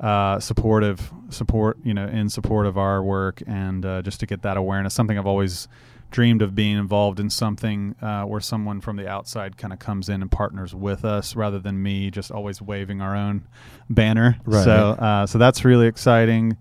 uh, 0.00 0.38
supportive 0.40 1.12
support 1.28 1.76
you 1.84 1.94
know 1.94 2.06
in 2.06 2.28
support 2.28 2.66
of 2.66 2.76
our 2.78 3.02
work 3.02 3.42
and 3.46 3.84
uh, 3.86 4.02
just 4.02 4.20
to 4.20 4.26
get 4.26 4.42
that 4.42 4.56
awareness 4.56 4.94
something 4.94 5.16
I've 5.18 5.26
always 5.26 5.66
dreamed 6.12 6.40
of 6.42 6.54
being 6.54 6.76
involved 6.78 7.18
in 7.18 7.28
something 7.30 7.96
uh, 8.00 8.22
where 8.22 8.40
someone 8.40 8.80
from 8.80 8.96
the 8.96 9.08
outside 9.08 9.56
kind 9.56 9.72
of 9.72 9.78
comes 9.80 10.08
in 10.08 10.22
and 10.22 10.30
partners 10.30 10.74
with 10.74 11.04
us 11.04 11.34
rather 11.34 11.58
than 11.58 11.82
me 11.82 12.10
just 12.10 12.30
always 12.30 12.62
waving 12.62 13.00
our 13.00 13.16
own 13.16 13.46
banner 13.90 14.36
Right. 14.44 14.62
so 14.64 14.72
uh, 14.72 15.26
so 15.26 15.38
that's 15.38 15.64
really 15.64 15.86
exciting 15.88 16.56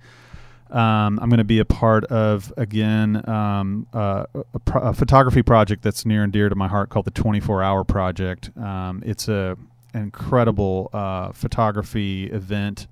um, 0.72 1.20
I'm 1.22 1.28
going 1.30 1.38
to 1.40 1.44
be 1.44 1.60
a 1.60 1.66
part 1.66 2.06
of 2.06 2.54
again 2.56 3.28
um, 3.30 3.88
uh, 3.94 4.24
a, 4.54 4.60
pro- 4.60 4.82
a 4.82 4.94
photography 4.94 5.44
project 5.44 5.84
that's 5.84 6.06
near 6.06 6.24
and 6.24 6.32
dear 6.32 6.48
to 6.48 6.56
my 6.56 6.70
heart 6.70 6.90
called 6.90 7.04
the 7.06 7.12
24 7.12 7.62
Hour 7.62 7.84
Project. 7.84 8.52
Um, 8.58 9.04
it's 9.06 9.28
a 9.28 9.58
incredible 9.94 10.90
uh, 10.94 11.34
photography 11.34 12.26
event. 12.32 12.88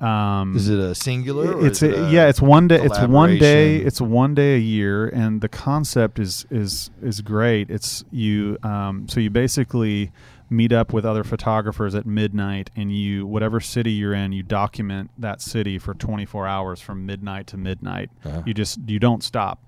Um, 0.00 0.56
Is 0.56 0.68
it 0.68 0.78
a 0.78 0.94
singular? 0.94 1.66
it's 1.66 1.82
it 1.82 1.92
a, 1.92 2.10
yeah, 2.10 2.28
it's 2.28 2.40
one 2.40 2.68
day. 2.68 2.82
It's 2.82 2.98
one 3.00 3.36
day. 3.36 3.76
It's 3.76 4.00
one 4.00 4.34
day 4.34 4.54
a 4.54 4.58
year, 4.58 5.08
and 5.08 5.42
the 5.42 5.48
concept 5.48 6.18
is 6.18 6.46
is 6.50 6.90
is 7.02 7.20
great. 7.20 7.70
It's 7.70 8.02
you. 8.10 8.56
Um, 8.62 9.06
so 9.08 9.20
you 9.20 9.28
basically 9.28 10.10
meet 10.48 10.72
up 10.72 10.92
with 10.92 11.04
other 11.04 11.22
photographers 11.22 11.94
at 11.94 12.06
midnight, 12.06 12.70
and 12.74 12.90
you 12.90 13.26
whatever 13.26 13.60
city 13.60 13.92
you're 13.92 14.14
in, 14.14 14.32
you 14.32 14.42
document 14.42 15.10
that 15.18 15.42
city 15.42 15.78
for 15.78 15.92
24 15.92 16.46
hours 16.46 16.80
from 16.80 17.04
midnight 17.04 17.46
to 17.48 17.58
midnight. 17.58 18.10
Uh-huh. 18.24 18.42
You 18.46 18.54
just 18.54 18.78
you 18.86 18.98
don't 18.98 19.22
stop, 19.22 19.62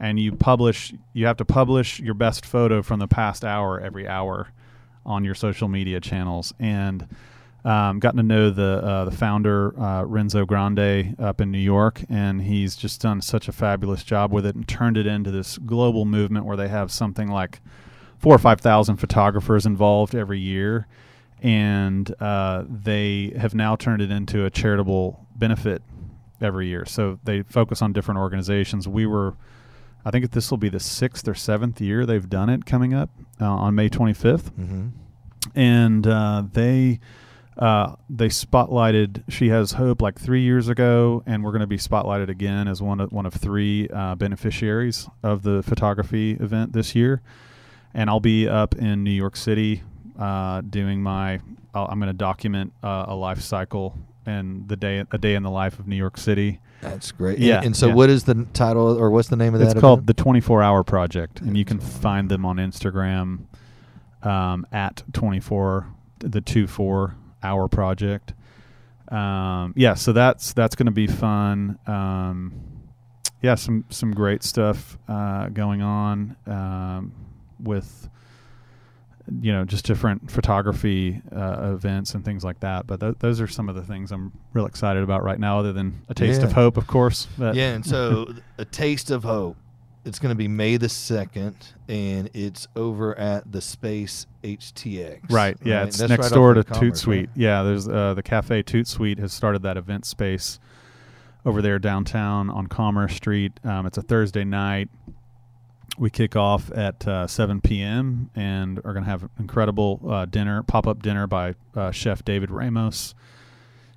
and 0.00 0.18
you 0.18 0.32
publish. 0.32 0.92
You 1.12 1.26
have 1.26 1.36
to 1.36 1.44
publish 1.44 2.00
your 2.00 2.14
best 2.14 2.44
photo 2.44 2.82
from 2.82 2.98
the 2.98 3.08
past 3.08 3.44
hour 3.44 3.80
every 3.80 4.08
hour 4.08 4.48
on 5.04 5.22
your 5.22 5.36
social 5.36 5.68
media 5.68 6.00
channels 6.00 6.52
and 6.58 7.06
um, 7.66 7.98
gotten 7.98 8.18
to 8.18 8.22
know 8.22 8.50
the 8.50 8.80
uh, 8.82 9.04
the 9.06 9.10
founder 9.10 9.78
uh, 9.80 10.04
Renzo 10.04 10.44
Grande 10.46 11.16
up 11.18 11.40
in 11.40 11.50
New 11.50 11.58
York, 11.58 12.02
and 12.08 12.40
he's 12.42 12.76
just 12.76 13.00
done 13.00 13.20
such 13.20 13.48
a 13.48 13.52
fabulous 13.52 14.04
job 14.04 14.32
with 14.32 14.46
it 14.46 14.54
and 14.54 14.66
turned 14.68 14.96
it 14.96 15.06
into 15.06 15.30
this 15.30 15.58
global 15.58 16.04
movement 16.04 16.46
where 16.46 16.56
they 16.56 16.68
have 16.68 16.92
something 16.92 17.28
like 17.28 17.60
four 18.18 18.34
or 18.34 18.38
five 18.38 18.60
thousand 18.60 18.96
photographers 18.98 19.66
involved 19.66 20.14
every 20.14 20.38
year, 20.38 20.86
and 21.42 22.14
uh, 22.20 22.64
they 22.68 23.32
have 23.38 23.54
now 23.54 23.74
turned 23.76 24.00
it 24.00 24.10
into 24.10 24.44
a 24.44 24.50
charitable 24.50 25.26
benefit 25.34 25.82
every 26.40 26.68
year. 26.68 26.84
So 26.84 27.18
they 27.24 27.42
focus 27.42 27.82
on 27.82 27.92
different 27.92 28.18
organizations. 28.20 28.86
We 28.86 29.06
were. 29.06 29.34
I 30.04 30.12
think 30.12 30.30
this 30.30 30.52
will 30.52 30.58
be 30.58 30.68
the 30.68 30.78
sixth 30.78 31.26
or 31.26 31.34
seventh 31.34 31.80
year 31.80 32.06
they've 32.06 32.30
done 32.30 32.48
it 32.48 32.64
coming 32.64 32.94
up 32.94 33.10
uh, 33.40 33.46
on 33.46 33.74
May 33.74 33.88
25th 33.88 34.52
Mm-hmm. 34.52 34.86
and 35.58 36.06
uh, 36.06 36.44
they 36.52 37.00
uh, 37.58 37.96
they 38.10 38.28
spotlighted 38.28 39.22
She 39.28 39.48
Has 39.48 39.72
Hope 39.72 40.02
like 40.02 40.18
three 40.18 40.42
years 40.42 40.68
ago, 40.68 41.22
and 41.26 41.42
we're 41.42 41.52
going 41.52 41.60
to 41.60 41.66
be 41.66 41.78
spotlighted 41.78 42.28
again 42.28 42.68
as 42.68 42.82
one 42.82 43.00
of 43.00 43.12
one 43.12 43.24
of 43.24 43.34
three 43.34 43.88
uh, 43.88 44.14
beneficiaries 44.14 45.08
of 45.22 45.42
the 45.42 45.62
photography 45.62 46.32
event 46.32 46.72
this 46.72 46.94
year. 46.94 47.22
And 47.94 48.10
I'll 48.10 48.20
be 48.20 48.46
up 48.46 48.74
in 48.74 49.02
New 49.04 49.10
York 49.10 49.36
City 49.36 49.82
uh, 50.18 50.60
doing 50.60 51.02
my. 51.02 51.40
i 51.74 51.92
am 51.92 51.98
going 51.98 52.08
to 52.08 52.12
document 52.12 52.72
uh, 52.82 53.06
a 53.08 53.14
life 53.14 53.40
cycle 53.40 53.98
and 54.26 54.68
the 54.68 54.76
day 54.76 55.04
a 55.10 55.18
day 55.18 55.34
in 55.34 55.42
the 55.42 55.50
life 55.50 55.78
of 55.78 55.86
New 55.86 55.96
York 55.96 56.18
City. 56.18 56.60
That's 56.82 57.10
great. 57.10 57.38
Yeah. 57.38 57.56
And, 57.56 57.66
and 57.66 57.76
so, 57.76 57.88
yeah. 57.88 57.94
what 57.94 58.10
is 58.10 58.24
the 58.24 58.46
title 58.52 58.98
or 58.98 59.10
what's 59.10 59.28
the 59.28 59.36
name 59.36 59.54
of 59.54 59.60
that? 59.60 59.66
It's 59.66 59.74
that? 59.74 59.80
called 59.80 60.00
event? 60.00 60.08
the 60.08 60.22
24 60.22 60.62
Hour 60.62 60.84
Project, 60.84 61.40
and 61.40 61.56
you 61.56 61.64
can 61.64 61.80
find 61.80 62.28
them 62.28 62.44
on 62.44 62.56
Instagram 62.56 63.46
um, 64.22 64.66
at 64.72 65.02
24 65.14 65.86
the 66.18 66.40
24 66.40 67.14
Hour 67.42 67.68
Project. 67.68 68.32
Um, 69.08 69.72
yeah, 69.76 69.94
so 69.94 70.12
that's 70.12 70.52
that's 70.52 70.74
going 70.74 70.86
to 70.86 70.92
be 70.92 71.06
fun. 71.06 71.78
Um, 71.86 72.52
yeah, 73.42 73.54
some 73.54 73.84
some 73.90 74.12
great 74.12 74.42
stuff 74.42 74.98
uh, 75.08 75.48
going 75.48 75.82
on 75.82 76.36
um, 76.46 77.12
with 77.60 78.08
you 79.42 79.52
know 79.52 79.64
just 79.64 79.84
different 79.84 80.30
photography 80.30 81.20
uh, 81.34 81.72
events 81.74 82.14
and 82.14 82.24
things 82.24 82.42
like 82.44 82.60
that. 82.60 82.86
But 82.86 83.00
th- 83.00 83.16
those 83.20 83.40
are 83.40 83.46
some 83.46 83.68
of 83.68 83.74
the 83.76 83.82
things 83.82 84.10
I'm 84.10 84.32
real 84.52 84.66
excited 84.66 85.02
about 85.04 85.22
right 85.22 85.38
now, 85.38 85.58
other 85.60 85.72
than 85.72 86.02
a 86.08 86.14
taste 86.14 86.40
Yeah. 86.40 86.46
of 86.46 86.52
hope, 86.52 86.76
of 86.76 86.86
course. 86.88 87.28
But 87.38 87.54
yeah, 87.54 87.74
and 87.74 87.84
so 87.86 88.32
a 88.58 88.64
taste 88.64 89.10
of 89.12 89.22
hope. 89.22 89.56
It's 90.06 90.20
going 90.20 90.30
to 90.30 90.36
be 90.36 90.46
May 90.46 90.76
the 90.76 90.88
second, 90.88 91.56
and 91.88 92.30
it's 92.32 92.68
over 92.76 93.18
at 93.18 93.50
the 93.50 93.60
Space 93.60 94.26
HTX. 94.44 95.30
Right. 95.30 95.56
Yeah, 95.64 95.78
right? 95.80 95.88
it's 95.88 95.98
That's 95.98 96.10
next 96.10 96.22
right 96.22 96.32
door 96.32 96.54
to 96.54 96.60
of 96.60 96.70
Tout 96.70 96.96
Suite. 96.96 97.28
right? 97.28 97.36
Yeah, 97.36 97.64
there's 97.64 97.88
uh, 97.88 98.14
the 98.14 98.22
cafe 98.22 98.62
Tout 98.62 98.86
Suite 98.86 99.18
has 99.18 99.32
started 99.32 99.62
that 99.62 99.76
event 99.76 100.06
space 100.06 100.60
over 101.44 101.60
there 101.60 101.78
downtown 101.78 102.50
on 102.50 102.66
Commerce 102.68 103.14
Street. 103.14 103.58
Um, 103.64 103.86
it's 103.86 103.98
a 103.98 104.02
Thursday 104.02 104.44
night. 104.44 104.88
We 105.98 106.10
kick 106.10 106.36
off 106.36 106.70
at 106.72 107.06
uh, 107.08 107.26
7 107.26 107.60
p.m. 107.60 108.30
and 108.34 108.78
are 108.78 108.92
going 108.92 109.04
to 109.04 109.10
have 109.10 109.22
an 109.24 109.30
incredible 109.38 110.00
uh, 110.08 110.26
dinner, 110.26 110.62
pop 110.62 110.86
up 110.86 111.02
dinner 111.02 111.26
by 111.26 111.54
uh, 111.74 111.90
Chef 111.90 112.24
David 112.24 112.50
Ramos, 112.50 113.14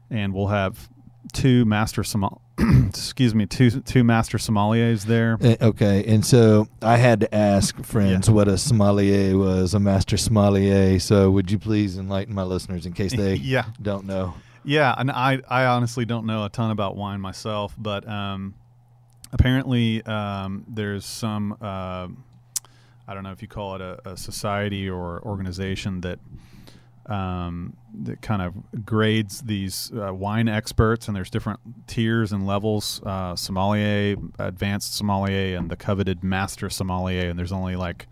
and 0.09 0.33
we'll 0.33 0.47
have 0.47 0.89
two 1.33 1.65
master 1.65 2.03
sommel- 2.03 2.41
excuse 2.87 3.33
me 3.35 3.45
two 3.45 3.69
two 3.81 4.03
master 4.03 4.37
sommeliers 4.37 5.05
there. 5.05 5.37
Eh, 5.41 5.55
Okay, 5.61 6.03
and 6.05 6.25
so 6.25 6.67
I 6.81 6.97
had 6.97 7.19
to 7.21 7.33
ask 7.35 7.75
friends 7.83 8.29
what 8.29 8.47
a 8.47 8.57
sommelier 8.57 9.37
was, 9.37 9.73
a 9.73 9.79
master 9.79 10.17
sommelier. 10.17 10.99
So 10.99 11.29
would 11.31 11.51
you 11.51 11.59
please 11.59 11.97
enlighten 11.97 12.33
my 12.35 12.43
listeners 12.43 12.85
in 12.85 12.93
case 12.93 13.13
they 13.13 13.35
yeah. 13.55 13.65
don't 13.81 14.05
know? 14.05 14.33
Yeah, 14.63 14.93
and 14.97 15.09
I 15.09 15.41
I 15.49 15.65
honestly 15.65 16.05
don't 16.05 16.25
know 16.25 16.43
a 16.45 16.49
ton 16.49 16.71
about 16.71 16.95
wine 16.95 17.21
myself, 17.21 17.73
but 17.77 18.07
um, 18.07 18.55
apparently 19.31 20.03
um, 20.03 20.65
there's 20.67 21.05
some 21.05 21.53
uh, 21.61 22.07
I 23.07 23.13
don't 23.13 23.23
know 23.23 23.31
if 23.31 23.41
you 23.41 23.47
call 23.47 23.75
it 23.75 23.81
a, 23.81 24.11
a 24.11 24.17
society 24.17 24.89
or 24.89 25.21
organization 25.23 26.01
that 26.01 26.19
um, 27.09 27.75
that 28.03 28.21
kind 28.21 28.41
of 28.41 28.85
grades 28.85 29.41
these 29.41 29.91
uh, 29.91 30.13
wine 30.13 30.47
experts, 30.47 31.07
and 31.07 31.15
there's 31.15 31.29
different 31.29 31.59
tiers 31.87 32.31
and 32.31 32.45
levels: 32.45 33.01
uh, 33.05 33.35
sommelier, 33.35 34.15
advanced 34.37 34.95
sommelier, 34.95 35.57
and 35.57 35.69
the 35.69 35.75
coveted 35.75 36.23
master 36.23 36.69
sommelier. 36.69 37.29
And 37.29 37.37
there's 37.37 37.51
only 37.51 37.75
like 37.75 38.07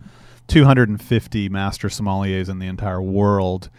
250 0.48 1.50
master 1.50 1.88
sommeliers 1.90 2.50
in 2.50 2.60
the 2.60 2.68
entire 2.68 3.02
world. 3.02 3.70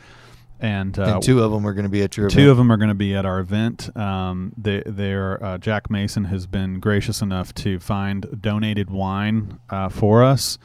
And, 0.60 0.98
uh, 0.98 1.14
and 1.14 1.22
two 1.22 1.42
of 1.42 1.52
them 1.52 1.64
are 1.66 1.72
going 1.72 1.84
to 1.84 1.88
be 1.90 2.02
at 2.02 2.16
your 2.16 2.28
Two 2.28 2.40
event. 2.40 2.50
of 2.50 2.56
them 2.56 2.72
are 2.72 2.76
going 2.76 2.88
to 2.88 2.94
be 2.94 3.14
at 3.14 3.24
our 3.24 3.38
event. 3.38 3.96
Um, 3.96 4.52
they, 4.56 4.82
they're 4.84 5.42
uh, 5.42 5.58
Jack 5.58 5.88
Mason 5.88 6.24
has 6.24 6.46
been 6.48 6.80
gracious 6.80 7.22
enough 7.22 7.54
to 7.56 7.78
find 7.78 8.26
donated 8.40 8.90
wine 8.90 9.60
uh, 9.70 9.88
for 9.88 10.24
us, 10.24 10.58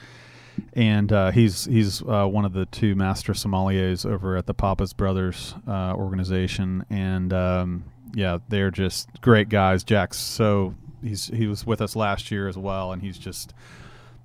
and 0.74 1.12
uh, 1.12 1.32
he's 1.32 1.66
he's 1.66 2.02
uh, 2.04 2.26
one 2.26 2.46
of 2.46 2.54
the 2.54 2.66
two 2.68 2.96
master 2.96 3.34
sommeliers 3.34 4.06
over 4.06 4.38
at 4.38 4.46
the 4.46 4.54
Pappas 4.54 4.94
Brothers 4.94 5.56
uh, 5.68 5.94
organization, 5.94 6.86
and 6.89 7.34
um, 7.34 7.84
yeah, 8.13 8.39
they're 8.50 8.72
just 8.72 9.10
great 9.22 9.50
guys. 9.50 9.84
Jack's 9.84 10.18
so 10.18 10.76
he's 11.04 11.28
he 11.28 11.48
was 11.48 11.66
with 11.66 11.82
us 11.82 11.96
last 11.96 12.32
year 12.32 12.48
as 12.48 12.58
well, 12.58 12.92
and 12.92 13.02
he's 13.02 13.18
just 13.18 13.54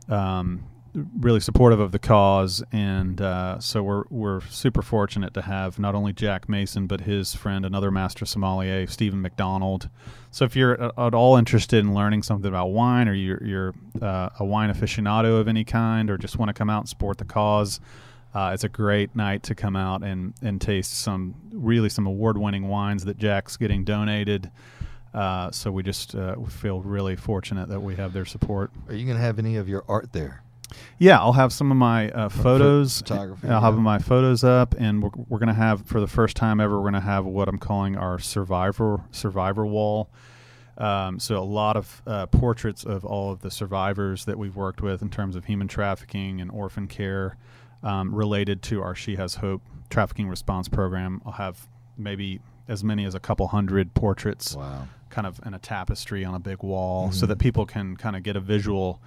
um, 0.08 0.64
really 1.18 1.40
supportive 1.40 1.80
of 1.80 1.92
the 1.92 1.98
cause, 1.98 2.62
and 2.72 3.20
uh, 3.20 3.58
so 3.58 3.82
we're 3.82 4.04
we're 4.10 4.40
super 4.42 4.82
fortunate 4.82 5.34
to 5.34 5.42
have 5.42 5.78
not 5.78 5.94
only 5.94 6.12
Jack 6.12 6.48
Mason 6.48 6.86
but 6.86 7.02
his 7.02 7.34
friend, 7.34 7.64
another 7.64 7.90
master 7.90 8.26
sommelier, 8.26 8.86
Stephen 8.86 9.20
McDonald. 9.20 9.88
So 10.30 10.44
if 10.44 10.56
you're 10.56 10.80
at 10.80 10.98
at 10.98 11.14
all 11.14 11.36
interested 11.36 11.78
in 11.78 11.94
learning 11.94 12.22
something 12.22 12.48
about 12.48 12.68
wine, 12.68 13.08
or 13.08 13.14
you're, 13.14 13.42
you're 13.44 13.74
uh, 14.02 14.30
a 14.38 14.44
wine 14.44 14.72
aficionado 14.72 15.40
of 15.40 15.48
any 15.48 15.64
kind, 15.64 16.10
or 16.10 16.18
just 16.18 16.38
want 16.38 16.48
to 16.48 16.54
come 16.54 16.70
out 16.70 16.80
and 16.80 16.88
support 16.88 17.18
the 17.18 17.24
cause. 17.24 17.80
Uh, 18.34 18.50
it's 18.52 18.62
a 18.62 18.68
great 18.68 19.16
night 19.16 19.42
to 19.42 19.54
come 19.54 19.74
out 19.74 20.02
and, 20.02 20.34
and 20.42 20.60
taste 20.60 20.92
some 20.92 21.34
really 21.50 21.88
some 21.88 22.06
award-winning 22.06 22.68
wines 22.68 23.06
that 23.06 23.16
Jack's 23.16 23.56
getting 23.56 23.84
donated. 23.84 24.50
Uh, 25.14 25.50
so 25.50 25.72
we 25.72 25.82
just 25.82 26.14
uh, 26.14 26.36
feel 26.42 26.80
really 26.82 27.16
fortunate 27.16 27.70
that 27.70 27.80
we 27.80 27.96
have 27.96 28.12
their 28.12 28.26
support. 28.26 28.70
Are 28.86 28.94
you 28.94 29.06
going 29.06 29.16
to 29.16 29.22
have 29.22 29.38
any 29.38 29.56
of 29.56 29.66
your 29.66 29.82
art 29.88 30.12
there? 30.12 30.42
Yeah, 30.98 31.18
I'll 31.18 31.32
have 31.32 31.52
some 31.52 31.70
of 31.70 31.76
my 31.76 32.10
uh, 32.10 32.28
photos. 32.28 32.98
photography, 32.98 33.48
I'll 33.48 33.60
have 33.60 33.74
yeah. 33.74 33.80
my 33.80 33.98
photos 33.98 34.44
up, 34.44 34.74
and 34.78 35.02
we're, 35.02 35.10
we're 35.28 35.38
going 35.38 35.48
to 35.48 35.54
have 35.54 35.86
for 35.86 36.00
the 36.00 36.06
first 36.06 36.36
time 36.36 36.60
ever. 36.60 36.76
We're 36.76 36.90
going 36.90 36.94
to 36.94 37.00
have 37.00 37.24
what 37.24 37.48
I'm 37.48 37.58
calling 37.58 37.96
our 37.96 38.18
survivor 38.18 39.00
survivor 39.10 39.64
wall. 39.66 40.10
Um, 40.76 41.18
so 41.18 41.38
a 41.38 41.42
lot 41.42 41.76
of 41.76 42.02
uh, 42.06 42.26
portraits 42.26 42.84
of 42.84 43.04
all 43.04 43.32
of 43.32 43.40
the 43.40 43.50
survivors 43.50 44.24
that 44.26 44.38
we've 44.38 44.54
worked 44.54 44.80
with 44.80 45.02
in 45.02 45.08
terms 45.10 45.34
of 45.34 45.44
human 45.46 45.66
trafficking 45.66 46.40
and 46.40 46.50
orphan 46.52 46.86
care 46.86 47.36
um, 47.82 48.14
related 48.14 48.62
to 48.64 48.82
our 48.82 48.94
She 48.94 49.16
Has 49.16 49.36
Hope 49.36 49.62
trafficking 49.90 50.28
response 50.28 50.68
program. 50.68 51.20
I'll 51.26 51.32
have 51.32 51.66
maybe 51.96 52.40
as 52.68 52.84
many 52.84 53.04
as 53.06 53.14
a 53.16 53.20
couple 53.20 53.48
hundred 53.48 53.92
portraits 53.94 54.54
Wow. 54.54 54.86
kind 55.10 55.26
of 55.26 55.40
in 55.44 55.54
a 55.54 55.58
tapestry 55.58 56.24
on 56.24 56.34
a 56.34 56.38
big 56.38 56.62
wall 56.62 57.10
so 57.10 57.24
Mhm. 57.24 57.28
that 57.30 57.38
people 57.40 57.66
can 57.66 57.96
kind 57.96 58.14
of 58.14 58.22
get 58.22 58.36
a 58.36 58.40
visual 58.40 59.00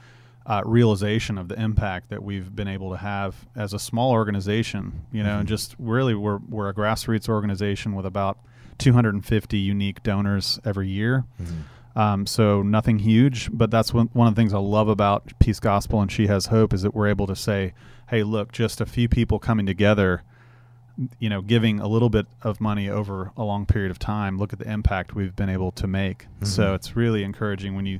uh, 0.45 0.61
realization 0.65 1.37
of 1.37 1.47
the 1.47 1.61
impact 1.61 2.09
that 2.09 2.23
we've 2.23 2.55
been 2.55 2.67
able 2.67 2.89
to 2.91 2.97
have 2.97 3.35
as 3.55 3.73
a 3.73 3.79
small 3.79 4.11
organization 4.11 5.01
you 5.11 5.21
know 5.23 5.37
and 5.39 5.45
Mhm. 5.47 5.49
just 5.49 5.75
really 5.77 6.15
we're, 6.15 6.39
we're 6.49 6.69
a 6.69 6.73
grassroots 6.73 7.29
organization 7.29 7.93
with 7.95 8.05
about 8.05 8.37
250 8.79 9.57
unique 9.57 10.01
donors 10.03 10.59
every 10.65 10.89
year 10.89 11.25
Mhm. 11.41 11.99
um, 11.99 12.25
so 12.25 12.61
nothing 12.63 12.99
huge, 12.99 13.49
but 13.53 13.69
that's 13.69 13.93
one, 13.93 14.09
one 14.13 14.27
of 14.27 14.33
the 14.35 14.41
things 14.41 14.53
I 14.53 14.57
love 14.59 14.87
about 14.87 15.31
Peace 15.39 15.59
Gospel 15.59 16.01
and 16.01 16.11
She 16.11 16.27
Has 16.27 16.47
Hope 16.47 16.73
is 16.73 16.81
that 16.83 16.95
we're 16.95 17.07
able 17.07 17.27
to 17.27 17.35
say, 17.35 17.73
hey, 18.09 18.23
look, 18.23 18.51
just 18.53 18.79
a 18.81 18.85
few 18.85 19.07
people 19.09 19.39
coming 19.39 19.65
together, 19.65 20.23
you 21.19 21.29
know, 21.29 21.41
giving 21.41 21.79
a 21.79 21.87
little 21.87 22.09
bit 22.09 22.25
of 22.41 22.59
money 22.61 22.89
over 22.89 23.31
a 23.37 23.43
long 23.43 23.65
period 23.65 23.91
of 23.91 23.99
time. 23.99 24.37
Look 24.37 24.53
at 24.53 24.59
the 24.59 24.71
impact 24.71 25.15
we've 25.15 25.35
been 25.35 25.49
able 25.49 25.71
to 25.73 25.85
make. 25.87 26.27
So 26.43 26.71
Mhm. 26.71 26.75
it's 26.75 26.95
really 26.95 27.23
encouraging 27.23 27.75
when 27.75 27.85
you 27.85 27.99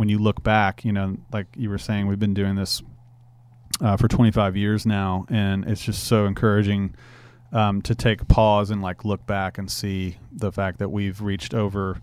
when 0.00 0.08
you 0.08 0.18
look 0.18 0.42
back. 0.42 0.82
You 0.82 0.92
know, 0.94 1.18
like 1.30 1.46
you 1.54 1.68
were 1.68 1.76
saying, 1.76 2.06
we've 2.06 2.18
been 2.18 2.32
doing 2.32 2.54
this 2.54 2.82
uh, 3.82 3.98
for 3.98 4.08
25 4.08 4.56
years 4.56 4.86
now, 4.86 5.26
and 5.28 5.66
it's 5.66 5.84
just 5.84 6.04
so 6.04 6.24
encouraging 6.24 6.94
um, 7.52 7.82
to 7.82 7.94
take 7.94 8.26
pause 8.26 8.70
and 8.70 8.80
like 8.80 9.04
look 9.04 9.26
back 9.26 9.58
and 9.58 9.70
see 9.70 10.16
the 10.32 10.50
fact 10.50 10.78
that 10.78 10.88
we've 10.88 11.20
reached 11.20 11.52
over 11.52 12.00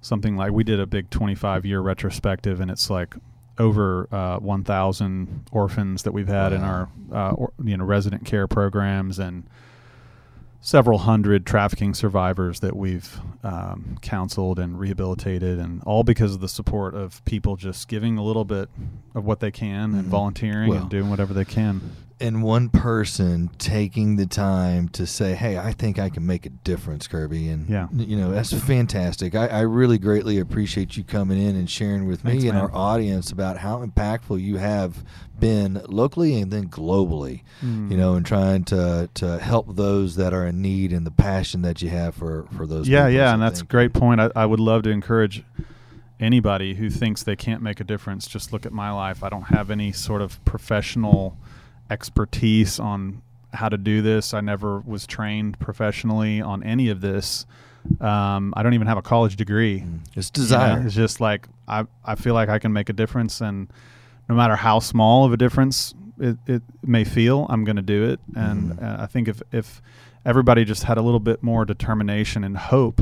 something 0.00 0.36
like 0.36 0.50
we 0.50 0.64
did 0.64 0.80
a 0.80 0.86
big 0.86 1.08
25 1.10 1.64
year 1.64 1.80
retrospective 1.80 2.60
and 2.60 2.70
it's 2.70 2.90
like 2.90 3.14
over 3.58 4.08
uh, 4.12 4.38
1000 4.38 5.46
orphans 5.52 6.02
that 6.04 6.12
we've 6.12 6.26
had 6.26 6.54
in 6.54 6.62
our 6.62 6.88
uh, 7.12 7.32
or, 7.32 7.52
you 7.62 7.76
know 7.76 7.84
resident 7.84 8.24
care 8.24 8.48
programs 8.48 9.18
and 9.18 9.46
several 10.60 10.98
hundred 10.98 11.46
trafficking 11.46 11.94
survivors 11.94 12.60
that 12.60 12.76
we've 12.76 13.18
um, 13.42 13.96
counseled 14.02 14.58
and 14.58 14.78
rehabilitated 14.78 15.58
and 15.58 15.82
all 15.84 16.04
because 16.04 16.34
of 16.34 16.40
the 16.40 16.48
support 16.48 16.94
of 16.94 17.24
people 17.24 17.56
just 17.56 17.88
giving 17.88 18.18
a 18.18 18.22
little 18.22 18.44
bit 18.44 18.68
of 19.14 19.24
what 19.24 19.40
they 19.40 19.50
can 19.50 19.94
and 19.94 20.04
Mhm. 20.04 20.08
volunteering 20.08 20.68
Well, 20.70 20.82
and 20.82 20.90
doing 20.90 21.08
whatever 21.08 21.32
they 21.32 21.46
can 21.46 21.80
and 22.20 22.42
one 22.42 22.68
person 22.68 23.50
taking 23.58 24.16
the 24.16 24.26
time 24.26 24.88
to 24.90 25.06
say, 25.06 25.34
"Hey, 25.34 25.58
I 25.58 25.72
think 25.72 25.98
I 25.98 26.08
can 26.10 26.26
make 26.26 26.44
a 26.46 26.50
difference, 26.50 27.06
Kirby," 27.06 27.48
and 27.48 27.68
Yeah. 27.68 27.88
you 27.92 28.16
know 28.16 28.30
that's 28.30 28.52
fantastic. 28.52 29.34
I, 29.34 29.46
I 29.46 29.60
really 29.60 29.98
greatly 29.98 30.38
appreciate 30.38 30.96
you 30.96 31.04
coming 31.04 31.40
in 31.40 31.56
and 31.56 31.68
sharing 31.68 32.06
with 32.06 32.24
me 32.24 32.32
Thanks, 32.32 32.44
and 32.44 32.54
man. 32.54 32.62
our 32.64 32.74
audience 32.74 33.30
about 33.32 33.58
how 33.58 33.84
impactful 33.84 34.40
you 34.40 34.56
have 34.58 35.04
been 35.38 35.80
locally 35.88 36.40
and 36.40 36.50
then 36.52 36.68
globally. 36.68 37.42
Mm. 37.64 37.90
You 37.90 37.96
know, 37.96 38.14
and 38.14 38.26
trying 38.26 38.64
to 38.64 39.08
to 39.14 39.38
help 39.38 39.76
those 39.76 40.16
that 40.16 40.34
are 40.34 40.46
in 40.46 40.60
need 40.60 40.92
and 40.92 41.06
the 41.06 41.10
passion 41.10 41.62
that 41.62 41.80
you 41.82 41.88
have 41.88 42.14
for 42.14 42.46
for 42.56 42.66
those. 42.66 42.88
yeah 42.88 43.04
people. 43.06 43.12
yeah 43.16 43.32
and 43.34 43.42
that's 43.42 43.60
a 43.62 43.64
great 43.64 43.92
point 43.92 44.20
I, 44.20 44.30
I 44.36 44.46
would 44.46 44.60
love 44.60 44.82
to 44.84 44.90
encourage 44.90 45.42
anybody 46.18 46.74
who 46.74 46.90
thinks 46.90 47.22
they 47.22 47.36
can't 47.36 47.62
make 47.62 47.80
a 47.80 47.84
difference 47.84 48.26
just 48.26 48.52
look 48.52 48.66
at 48.66 48.72
my 48.72 48.90
life 48.90 49.22
i 49.24 49.30
don't 49.30 49.44
have 49.48 49.70
any 49.70 49.90
sort 49.90 50.20
of 50.20 50.42
professional 50.44 51.36
expertise 51.90 52.78
on 52.80 53.22
how 53.52 53.68
to 53.68 53.76
do 53.76 54.00
this. 54.00 54.32
I 54.32 54.40
never 54.40 54.80
was 54.80 55.06
trained 55.06 55.58
professionally 55.58 56.40
on 56.40 56.62
any 56.62 56.88
of 56.88 57.00
this. 57.00 57.46
Um, 58.00 58.54
I 58.56 58.62
don't 58.62 58.74
even 58.74 58.86
have 58.86 58.98
a 58.98 59.02
college 59.02 59.36
degree. 59.36 59.80
Mm. 59.80 60.00
It's 60.14 60.30
You 60.34 60.42
know, 60.42 60.44
desire. 60.44 60.82
it's 60.86 60.94
just 60.94 61.20
like 61.20 61.48
I, 61.66 61.84
I 62.04 62.14
feel 62.14 62.34
like 62.34 62.48
I 62.48 62.58
can 62.58 62.72
make 62.72 62.88
a 62.88 62.92
difference, 62.92 63.40
and 63.40 63.68
no 64.28 64.34
matter 64.34 64.56
how 64.56 64.78
small 64.78 65.24
of 65.24 65.32
a 65.32 65.36
difference 65.36 65.94
it, 66.18 66.36
it 66.46 66.62
may 66.84 67.04
feel, 67.04 67.46
I'm 67.48 67.64
going 67.64 67.76
to 67.76 67.82
do 67.82 68.04
it. 68.10 68.20
And 68.36 68.72
Mhm. 68.72 68.82
uh, 68.82 69.02
I 69.02 69.06
think 69.06 69.26
if 69.28 69.42
if 69.50 69.80
everybody 70.24 70.64
just 70.64 70.84
had 70.84 70.98
a 70.98 71.02
little 71.02 71.20
bit 71.20 71.42
more 71.42 71.64
determination 71.64 72.44
and 72.44 72.56
hope, 72.56 73.00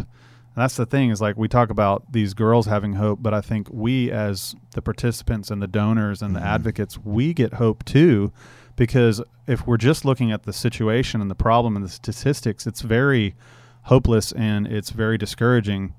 that's 0.54 0.76
the 0.76 0.86
thing 0.86 1.10
is 1.10 1.20
like 1.20 1.36
we 1.36 1.48
talk 1.48 1.68
about 1.70 2.04
these 2.12 2.32
girls 2.32 2.66
having 2.66 2.94
hope, 2.94 3.18
but 3.20 3.34
I 3.34 3.40
think 3.40 3.68
we 3.72 4.10
as 4.12 4.54
the 4.74 4.80
participants 4.82 5.50
and 5.50 5.60
the 5.60 5.66
donors 5.66 6.22
and 6.22 6.34
Mhm. 6.36 6.40
the 6.40 6.46
advocates, 6.46 6.98
we 7.04 7.34
get 7.34 7.54
hope 7.54 7.84
too, 7.84 8.32
because 8.78 9.20
if 9.46 9.66
we're 9.66 9.76
just 9.76 10.04
looking 10.06 10.32
at 10.32 10.44
the 10.44 10.52
situation 10.54 11.20
and 11.20 11.30
the 11.30 11.34
problem 11.34 11.76
and 11.76 11.84
the 11.84 11.88
statistics, 11.90 12.66
it's 12.66 12.80
very 12.80 13.34
hopeless 13.82 14.32
and 14.32 14.66
it's 14.66 14.90
very 14.90 15.18
discouraging. 15.18 15.92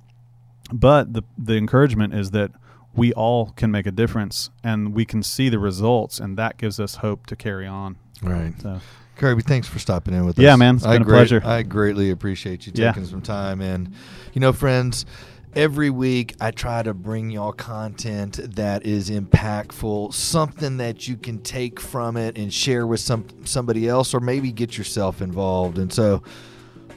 But 0.72 1.14
the 1.14 1.24
the 1.38 1.56
encouragement 1.58 2.14
is 2.16 2.32
that 2.32 2.52
we 2.96 3.14
all 3.14 3.52
can 3.56 3.70
make 3.70 3.86
a 3.86 3.92
difference 3.92 4.50
and 4.64 4.94
we 4.94 5.06
can 5.06 5.22
see 5.22 5.50
the 5.50 5.60
results, 5.60 6.20
and 6.20 6.38
that 6.38 6.58
gives 6.58 6.80
us 6.80 6.96
hope 6.96 7.28
to 7.28 7.36
carry 7.36 7.68
on. 7.68 7.98
Right. 8.24 8.54
So 8.62 8.80
Kirby, 9.18 9.42
thanks 9.44 9.68
for 9.68 9.80
stopping 9.80 10.14
in 10.14 10.26
with 10.26 10.40
us. 10.40 10.44
Yeah, 10.44 10.56
man, 10.56 10.76
it's 10.78 10.86
I 10.86 10.94
been 10.94 11.02
a 11.02 11.06
great- 11.06 11.18
pleasure. 11.18 11.42
I 11.44 11.62
greatly 11.64 12.10
appreciate 12.10 12.66
you 12.66 12.72
Yeah. 12.76 12.92
taking 12.94 13.06
some 13.06 13.22
time. 13.22 13.60
And, 13.60 13.92
you 14.34 14.40
know, 14.40 14.54
friends, 14.54 15.06
every 15.56 15.90
week 15.90 16.36
I 16.40 16.52
try 16.52 16.84
to 16.84 16.94
bring 16.94 17.30
y'all 17.30 17.54
content 17.54 18.56
that 18.56 18.86
is 18.86 19.10
impactful, 19.10 20.14
something 20.14 20.78
that 20.78 21.08
you 21.08 21.18
can 21.18 21.40
take 21.40 21.80
from 21.80 22.18
it 22.18 22.38
and 22.38 22.54
share 22.54 22.86
with 22.86 23.00
some 23.00 23.26
somebody 23.46 23.88
else, 23.88 24.14
or 24.14 24.20
maybe 24.20 24.52
get 24.52 24.78
yourself 24.78 25.22
involved. 25.22 25.78
And 25.78 25.92
so, 25.92 26.24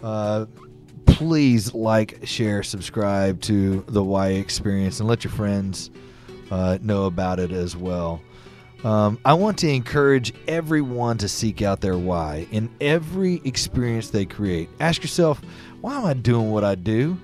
uh, 0.02 0.46
please 1.06 1.74
like, 1.74 2.20
share, 2.24 2.62
subscribe 2.62 3.40
to 3.42 3.84
the 3.88 4.02
Y 4.02 4.28
Experience, 4.30 5.00
and 5.00 5.08
let 5.08 5.24
your 5.24 5.32
friends 5.32 5.90
uh, 6.50 6.78
know 6.82 7.06
about 7.06 7.38
it 7.38 7.52
as 7.52 7.76
well. 7.76 8.20
Um, 8.84 9.20
I 9.24 9.34
want 9.34 9.58
to 9.58 9.68
encourage 9.68 10.34
everyone 10.48 11.16
to 11.18 11.28
seek 11.28 11.62
out 11.62 11.80
their 11.80 11.96
why 11.96 12.48
in 12.50 12.68
every 12.80 13.40
experience 13.44 14.10
they 14.10 14.24
create. 14.24 14.68
Ask 14.80 15.02
yourself, 15.02 15.40
why 15.80 15.96
am 15.96 16.04
I 16.04 16.14
doing 16.14 16.50
what 16.50 16.64
I 16.64 16.74
do? 16.74 17.16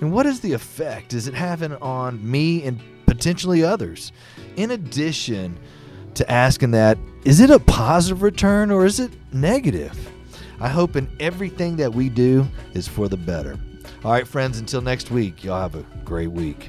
And 0.00 0.12
what 0.12 0.26
is 0.26 0.40
the 0.40 0.52
effect 0.52 1.14
is 1.14 1.26
it 1.26 1.34
having 1.34 1.74
on 1.76 2.28
me 2.28 2.64
and 2.64 2.80
potentially 3.06 3.64
others? 3.64 4.12
In 4.56 4.72
addition 4.72 5.58
to 6.14 6.30
asking 6.30 6.72
that, 6.72 6.98
is 7.24 7.40
it 7.40 7.50
a 7.50 7.58
positive 7.58 8.22
return 8.22 8.70
or 8.70 8.84
is 8.84 9.00
it 9.00 9.10
negative? 9.32 10.10
I 10.60 10.68
hope 10.68 10.96
in 10.96 11.08
everything 11.20 11.76
that 11.76 11.92
we 11.92 12.08
do 12.08 12.46
is 12.74 12.88
for 12.88 13.08
the 13.08 13.16
better. 13.16 13.58
All 14.04 14.12
right, 14.12 14.26
friends, 14.26 14.58
until 14.58 14.80
next 14.80 15.10
week, 15.10 15.44
y'all 15.44 15.60
have 15.60 15.74
a 15.74 15.84
great 16.04 16.30
week. 16.30 16.68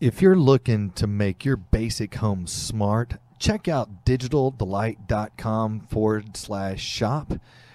If 0.00 0.22
you're 0.22 0.34
looking 0.34 0.92
to 0.92 1.06
make 1.06 1.44
your 1.44 1.58
basic 1.58 2.14
home 2.14 2.46
smart, 2.46 3.18
check 3.38 3.68
out 3.68 4.06
digitaldelight.com 4.06 5.80
forward 5.80 6.38
slash 6.38 6.82
shop, 6.82 7.34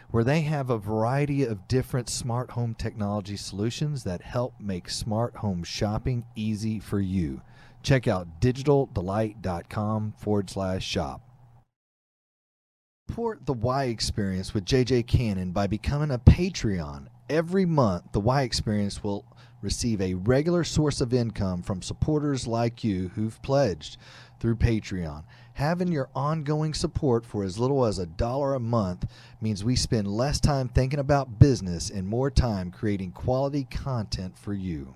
where 0.09 0.23
they 0.23 0.41
have 0.41 0.71
a 0.71 0.79
variety 0.79 1.43
of 1.43 1.67
different 1.67 2.09
smart 2.09 2.49
home 2.49 2.73
technology 2.73 3.37
solutions 3.37 4.03
that 4.05 4.23
help 4.23 4.59
make 4.59 4.89
smart 4.89 5.35
home 5.35 5.63
shopping 5.63 6.25
easy 6.35 6.79
for 6.79 6.99
you. 6.99 7.41
Check 7.83 8.07
out 8.07 8.41
digitaldelight.com 8.41 10.15
forward 10.17 10.49
slash 10.49 10.83
shop. 10.83 11.21
Support 13.07 13.45
the 13.45 13.53
Y 13.53 13.83
Experience 13.83 14.51
with 14.51 14.65
JJ 14.65 15.05
Cannon 15.05 15.51
by 15.51 15.67
becoming 15.67 16.09
a 16.09 16.17
Patreon. 16.17 17.05
Every 17.29 17.67
month, 17.67 18.13
the 18.13 18.19
Y 18.19 18.41
Experience 18.41 19.03
will 19.03 19.25
receive 19.61 20.01
a 20.01 20.13
regular 20.13 20.63
source 20.63 21.01
of 21.01 21.13
income 21.13 21.61
from 21.61 21.81
supporters 21.81 22.47
like 22.47 22.83
you 22.83 23.09
who've 23.15 23.41
pledged 23.41 23.97
through 24.39 24.55
Patreon. 24.55 25.23
Having 25.53 25.91
your 25.91 26.09
ongoing 26.13 26.73
support 26.73 27.25
for 27.25 27.43
as 27.43 27.57
little 27.57 27.85
as 27.85 27.97
a 27.97 28.05
dollar 28.05 28.53
a 28.53 28.59
month 28.59 29.09
means 29.39 29.63
we 29.63 29.75
spend 29.75 30.07
less 30.07 30.39
time 30.39 30.67
thinking 30.67 30.99
about 30.99 31.39
business 31.39 31.89
and 31.89 32.07
more 32.07 32.29
time 32.29 32.71
creating 32.71 33.11
quality 33.11 33.63
content 33.63 34.37
for 34.37 34.53
you. 34.53 34.95